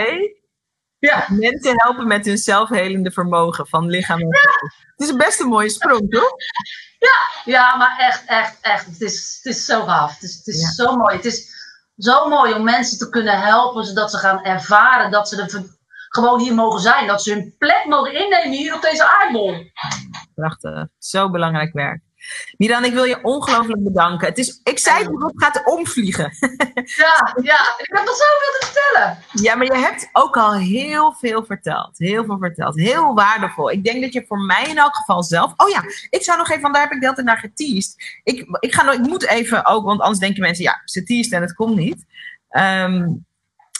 [0.99, 1.26] Ja.
[1.30, 4.76] Mensen helpen met hun zelfhelende vermogen van lichaam en geest.
[4.95, 6.34] Het is best een mooie sprong, toch?
[6.99, 8.86] Ja, ja maar echt, echt, echt.
[8.86, 10.13] Het is, het is zo gaaf.
[10.13, 11.15] Het is, het is zo mooi.
[11.15, 11.49] Het is
[11.97, 15.76] zo mooi om mensen te kunnen helpen, zodat ze gaan ervaren dat ze er
[16.18, 17.07] gewoon hier mogen zijn.
[17.07, 19.72] Dat ze hun plek mogen innemen hier op deze aardbol.
[20.36, 20.88] Prachtig.
[20.97, 22.01] Zo belangrijk werk.
[22.57, 24.28] Miran, ik wil je ongelooflijk bedanken.
[24.28, 26.32] Het is, ik zei dat het gaat omvliegen.
[26.95, 29.18] Ja, ja, ik heb nog zoveel te vertellen.
[29.32, 31.97] Ja, maar je hebt ook al heel veel verteld.
[31.97, 32.76] Heel veel verteld.
[32.76, 33.72] Heel waardevol.
[33.72, 35.53] Ik denk dat je voor mij in elk geval zelf...
[35.55, 38.20] Oh ja, ik zou nog even, want daar heb ik de hele naar geteased.
[38.24, 40.63] Ik, ik, ga nog, ik moet even ook, want anders denken mensen...
[40.63, 42.05] Ja, ze teased en het komt niet.
[42.49, 43.07] Ehm,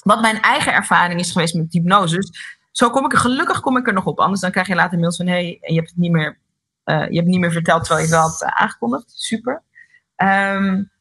[0.08, 2.24] wat mijn eigen ervaring is geweest met hypnose.
[2.72, 4.20] Zo kom ik er, gelukkig kom ik er nog op.
[4.20, 5.28] Anders dan krijg je later mails van...
[5.28, 6.38] Hé, hey, je hebt het niet meer
[6.86, 9.12] uh, je hebt niet meer verteld terwijl je het wel had uh, aangekondigd.
[9.16, 9.64] Super.
[10.16, 10.92] Um,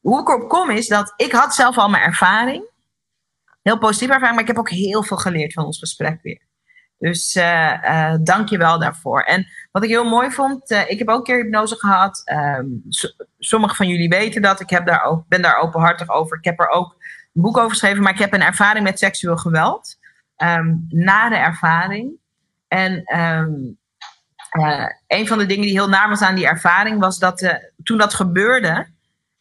[0.00, 2.70] hoe ik erop kom is dat ik had zelf al mijn ervaring.
[3.62, 6.42] Heel positieve ervaring, maar ik heb ook heel veel geleerd van ons gesprek weer.
[6.98, 9.22] Dus uh, dank je wel daarvoor.
[9.22, 12.22] En wat ik heel mooi vond, ik heb ook een keer hypnose gehad.
[12.58, 12.82] Um,
[13.38, 14.60] sommigen van jullie weten dat.
[14.60, 16.36] Ik heb daar ook, ben daar openhartig over.
[16.36, 16.96] Ik heb er ook
[17.34, 19.98] een boek over geschreven, maar ik heb een ervaring met seksueel geweld.
[20.36, 22.12] Um, nare ervaring.
[22.68, 23.78] En um,
[24.58, 27.54] uh, een van de dingen die heel naar was aan die ervaring was dat uh,
[27.82, 28.86] toen dat gebeurde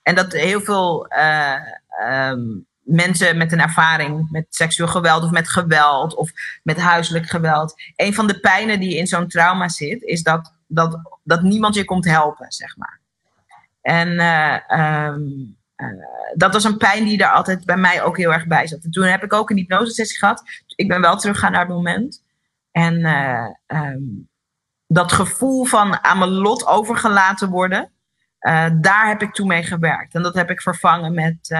[0.02, 1.56] en dat heel veel uh,
[2.10, 6.32] um, mensen met een ervaring met seksueel geweld of met geweld of
[6.64, 11.00] met huiselijk geweld, een van de pijnen die in zo'n trauma zit, is dat, dat,
[11.24, 13.00] dat niemand je komt helpen, zeg maar.
[13.82, 14.20] En
[16.34, 18.84] dat was een pijn die er altijd bij mij ook heel erg bij zat.
[18.84, 20.43] En toen heb ik ook een hypnosesessie gehad.
[20.76, 22.24] Ik ben wel teruggegaan naar het moment.
[22.71, 23.05] En
[23.67, 24.30] um,
[24.88, 27.91] dat gevoel van aan mijn lot overgelaten worden,
[28.39, 30.15] uh, daar heb ik toen mee gewerkt.
[30.15, 31.55] En dat heb ik vervangen met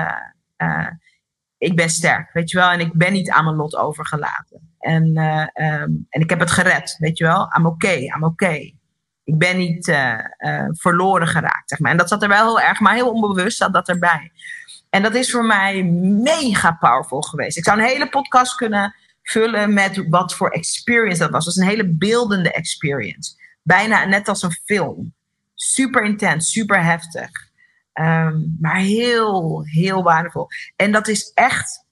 [1.57, 2.70] ik ben sterk, weet je wel.
[2.70, 4.76] En ik ben niet aan mijn lot overgelaten.
[4.80, 5.03] En,
[5.53, 7.53] um, en ik heb het gered, weet je wel.
[7.57, 8.24] I'm okay, I'm.
[8.24, 8.78] Okay.
[9.24, 9.86] Ik ben niet
[10.71, 11.91] verloren geraakt, zeg maar.
[11.91, 14.32] En dat zat er wel heel erg, maar heel onbewust zat dat erbij.
[14.89, 15.84] En dat is voor mij
[16.24, 17.57] mega powerful geweest.
[17.57, 21.45] Ik zou een hele podcast kunnen vullen met wat voor experience dat was.
[21.45, 23.32] Het was een hele beeldende experience.
[23.61, 25.13] Bijna net als een film.
[25.53, 27.30] Super intens, super heftig.
[27.93, 30.47] Um, maar heel, heel waardevol.
[30.76, 31.86] En dat is echt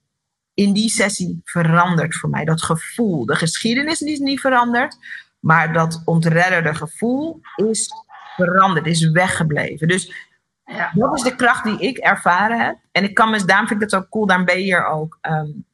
[0.53, 2.45] in die sessie veranderd voor mij.
[2.45, 3.25] Dat gevoel.
[3.25, 4.97] De geschiedenis is niet veranderd.
[5.41, 7.91] Maar dat ontredderde gevoel is
[8.35, 9.87] veranderd, is weggebleven.
[9.87, 10.13] Dus
[10.65, 10.91] ja.
[10.93, 12.77] dat is de kracht die ik ervaren heb.
[12.91, 15.17] En ik kan me, daarom vind ik het zo cool, daarom ben je hier ook.
[15.21, 15.65] Um,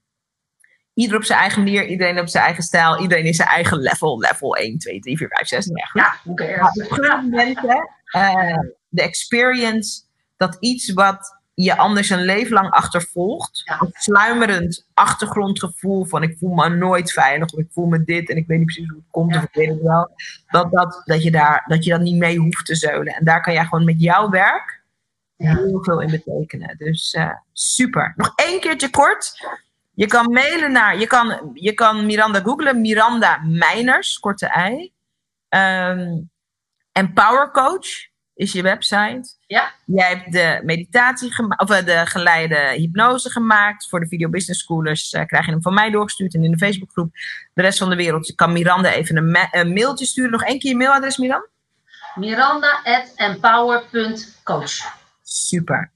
[0.98, 4.20] ieder op zijn eigen manier, iedereen op zijn eigen stijl, iedereen in zijn eigen level.
[4.20, 5.70] Level 1, 2, 3, 4, 5, 6.
[5.94, 6.70] Ja, oké.
[6.90, 7.22] Okay.
[7.24, 8.58] Mensen, uh,
[8.90, 10.02] de experience
[10.38, 13.82] dat iets wat je anders een leven lang achtervolgt, ja.
[13.82, 18.38] een sluimerend achtergrondgevoel van ik voel me nooit veilig of ik voel me dit en
[18.38, 19.38] ik weet niet precies hoe het komt ja.
[19.38, 20.10] of ik weet het wel,
[20.48, 23.14] dat, dat, dat, je daar, dat je dat niet mee hoeft te zeulen.
[23.14, 24.82] En daar kan jij gewoon met jouw werk
[25.38, 26.78] heel veel in betekenen.
[26.78, 28.14] Dus uh, super.
[28.16, 29.48] Nog één keertje kort.
[29.94, 34.92] Je kan mailen naar, je kan, je kan Miranda googlen, Miranda Meiners, korte ei.
[35.50, 36.30] Um,
[36.92, 37.88] en Power Coach
[38.34, 39.37] is je website.
[39.48, 39.72] Ja.
[39.86, 43.90] Jij hebt de meditatie gemaakt, of de geleide hypnose gemaakt.
[43.90, 46.58] Voor de Video Business Schoolers uh, krijg je hem van mij doorgestuurd en in de
[46.58, 47.14] Facebookgroep.
[47.54, 48.36] De rest van de wereld.
[48.36, 50.32] Kan Miranda even een, ma een mailtje sturen.
[50.32, 51.48] Nog één keer je mailadres, Miranda?
[52.16, 54.96] Miranda.empower.coach.
[55.24, 55.92] Super.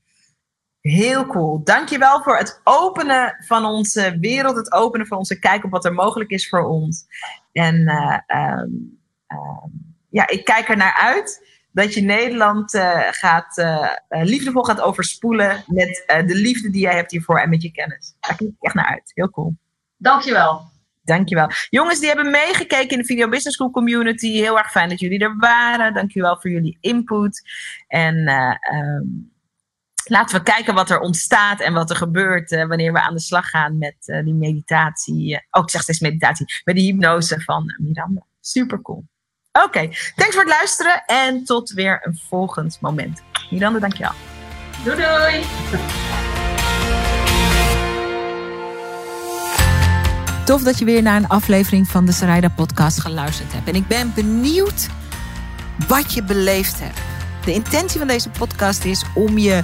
[0.82, 1.64] Heel cool.
[1.64, 4.56] Dankjewel voor het openen van onze wereld.
[4.56, 7.06] Het openen van onze kijk op wat er mogelijk is voor ons.
[7.52, 8.18] En uh,
[8.60, 9.64] um, uh,
[10.10, 13.66] ja, ik kijk er naar uit dat je Nederland uh, gaat,
[14.10, 18.16] liefdevol gaat overspoelen met de liefde die jij hebt hiervoor en met je kennis.
[18.20, 19.12] Daar kijk ik echt naar uit.
[19.14, 19.56] Heel cool.
[19.98, 20.70] Dankjewel.
[21.04, 21.50] Dankjewel.
[21.70, 24.32] Jongens die hebben meegekeken in de Video Business School community.
[24.32, 25.94] Heel erg fijn dat jullie er waren.
[25.94, 27.42] Dankjewel voor jullie input.
[27.88, 28.16] En
[28.74, 29.32] um,
[30.04, 33.50] laten we kijken wat er ontstaat en wat er gebeurt wanneer we aan de slag
[33.50, 35.48] gaan met die meditatie.
[35.52, 38.26] Oh, ik zeg steeds meditatie, met die hypnose van Miranda.
[38.40, 39.06] Super cool.
[39.54, 39.97] Oké, okay.
[40.16, 43.22] thanks voor het luisteren en tot weer een volgend moment.
[43.49, 44.12] Miranda, dankjewel.
[44.84, 45.43] Doei doei.
[50.45, 53.68] Tof dat je weer naar een aflevering van de Sarayda podcast geluisterd hebt.
[53.68, 54.88] En ik ben benieuwd
[55.88, 56.99] wat je beleefd hebt.
[57.45, 59.64] De intentie van deze podcast is om je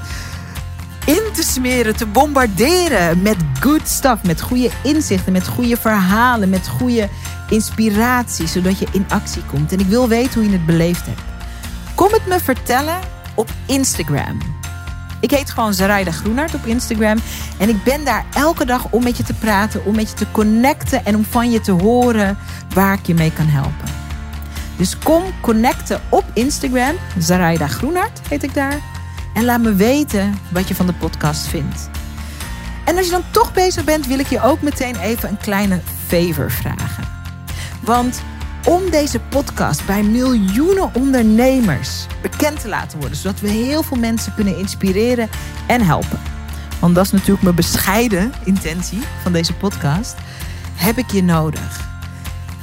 [1.08, 6.68] in te smeren, te bombarderen met good stuff, met goede inzichten, met goede verhalen, met
[6.68, 7.10] goede
[7.50, 9.72] inspiratie, zodat je in actie komt.
[9.72, 11.22] En ik wil weten hoe je het beleefd hebt.
[11.96, 13.00] Kom het me vertellen
[13.36, 14.38] op Instagram.
[15.20, 17.18] Ik heet gewoon Zaraida Groenart op Instagram.
[17.58, 20.32] En ik ben daar elke dag om met je te praten, om met je te
[20.32, 22.38] connecten en om van je te horen
[22.74, 23.96] waar ik je mee kan helpen.
[24.78, 26.96] Dus kom connecten op Instagram.
[27.18, 28.97] Zaraida Groenart heet ik daar.
[29.38, 31.90] En laat me weten wat je van de podcast vindt.
[32.86, 35.80] En als je dan toch bezig bent, wil ik je ook meteen even een kleine
[36.08, 37.04] favor vragen.
[37.82, 38.22] Want
[38.66, 44.34] om deze podcast bij miljoenen ondernemers bekend te laten worden, zodat we heel veel mensen
[44.36, 45.30] kunnen inspireren
[45.68, 46.20] en helpen.
[46.80, 50.16] Want dat is natuurlijk mijn bescheiden intentie van deze podcast.
[50.76, 51.97] Heb ik je nodig.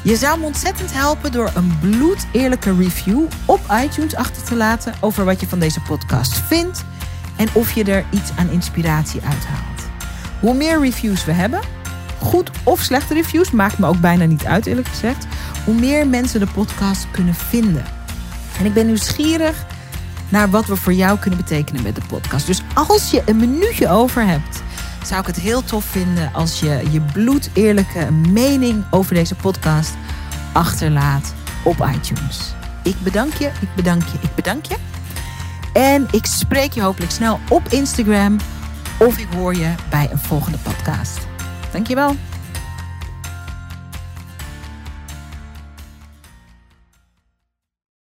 [0.05, 5.25] Je zou me ontzettend helpen door een bloedeerlijke review op iTunes achter te laten over
[5.25, 6.85] wat je van deze podcast vindt
[7.37, 9.89] en of je er iets aan inspiratie uithaalt.
[10.41, 11.61] Hoe meer reviews we hebben,
[12.19, 15.27] goed of slechte reviews, maakt me ook bijna niet uit eerlijk gezegd,
[15.65, 17.85] hoe meer mensen de podcast kunnen vinden.
[18.59, 19.67] En ik ben nieuwsgierig
[20.29, 22.47] naar wat we voor jou kunnen betekenen met de podcast.
[22.47, 24.63] Dus als je een minuutje over hebt,
[25.07, 29.95] zou ik het heel tof vinden als je je bloedeerlijke mening over deze podcast
[30.53, 31.35] achterlaat
[31.65, 32.55] op iTunes.
[32.83, 34.77] Ik bedank je, ik bedank je, ik bedank je.
[35.73, 38.37] En ik spreek je hopelijk snel op Instagram
[38.99, 41.19] of ik hoor je bij een volgende podcast.
[41.73, 42.17] Dankjewel.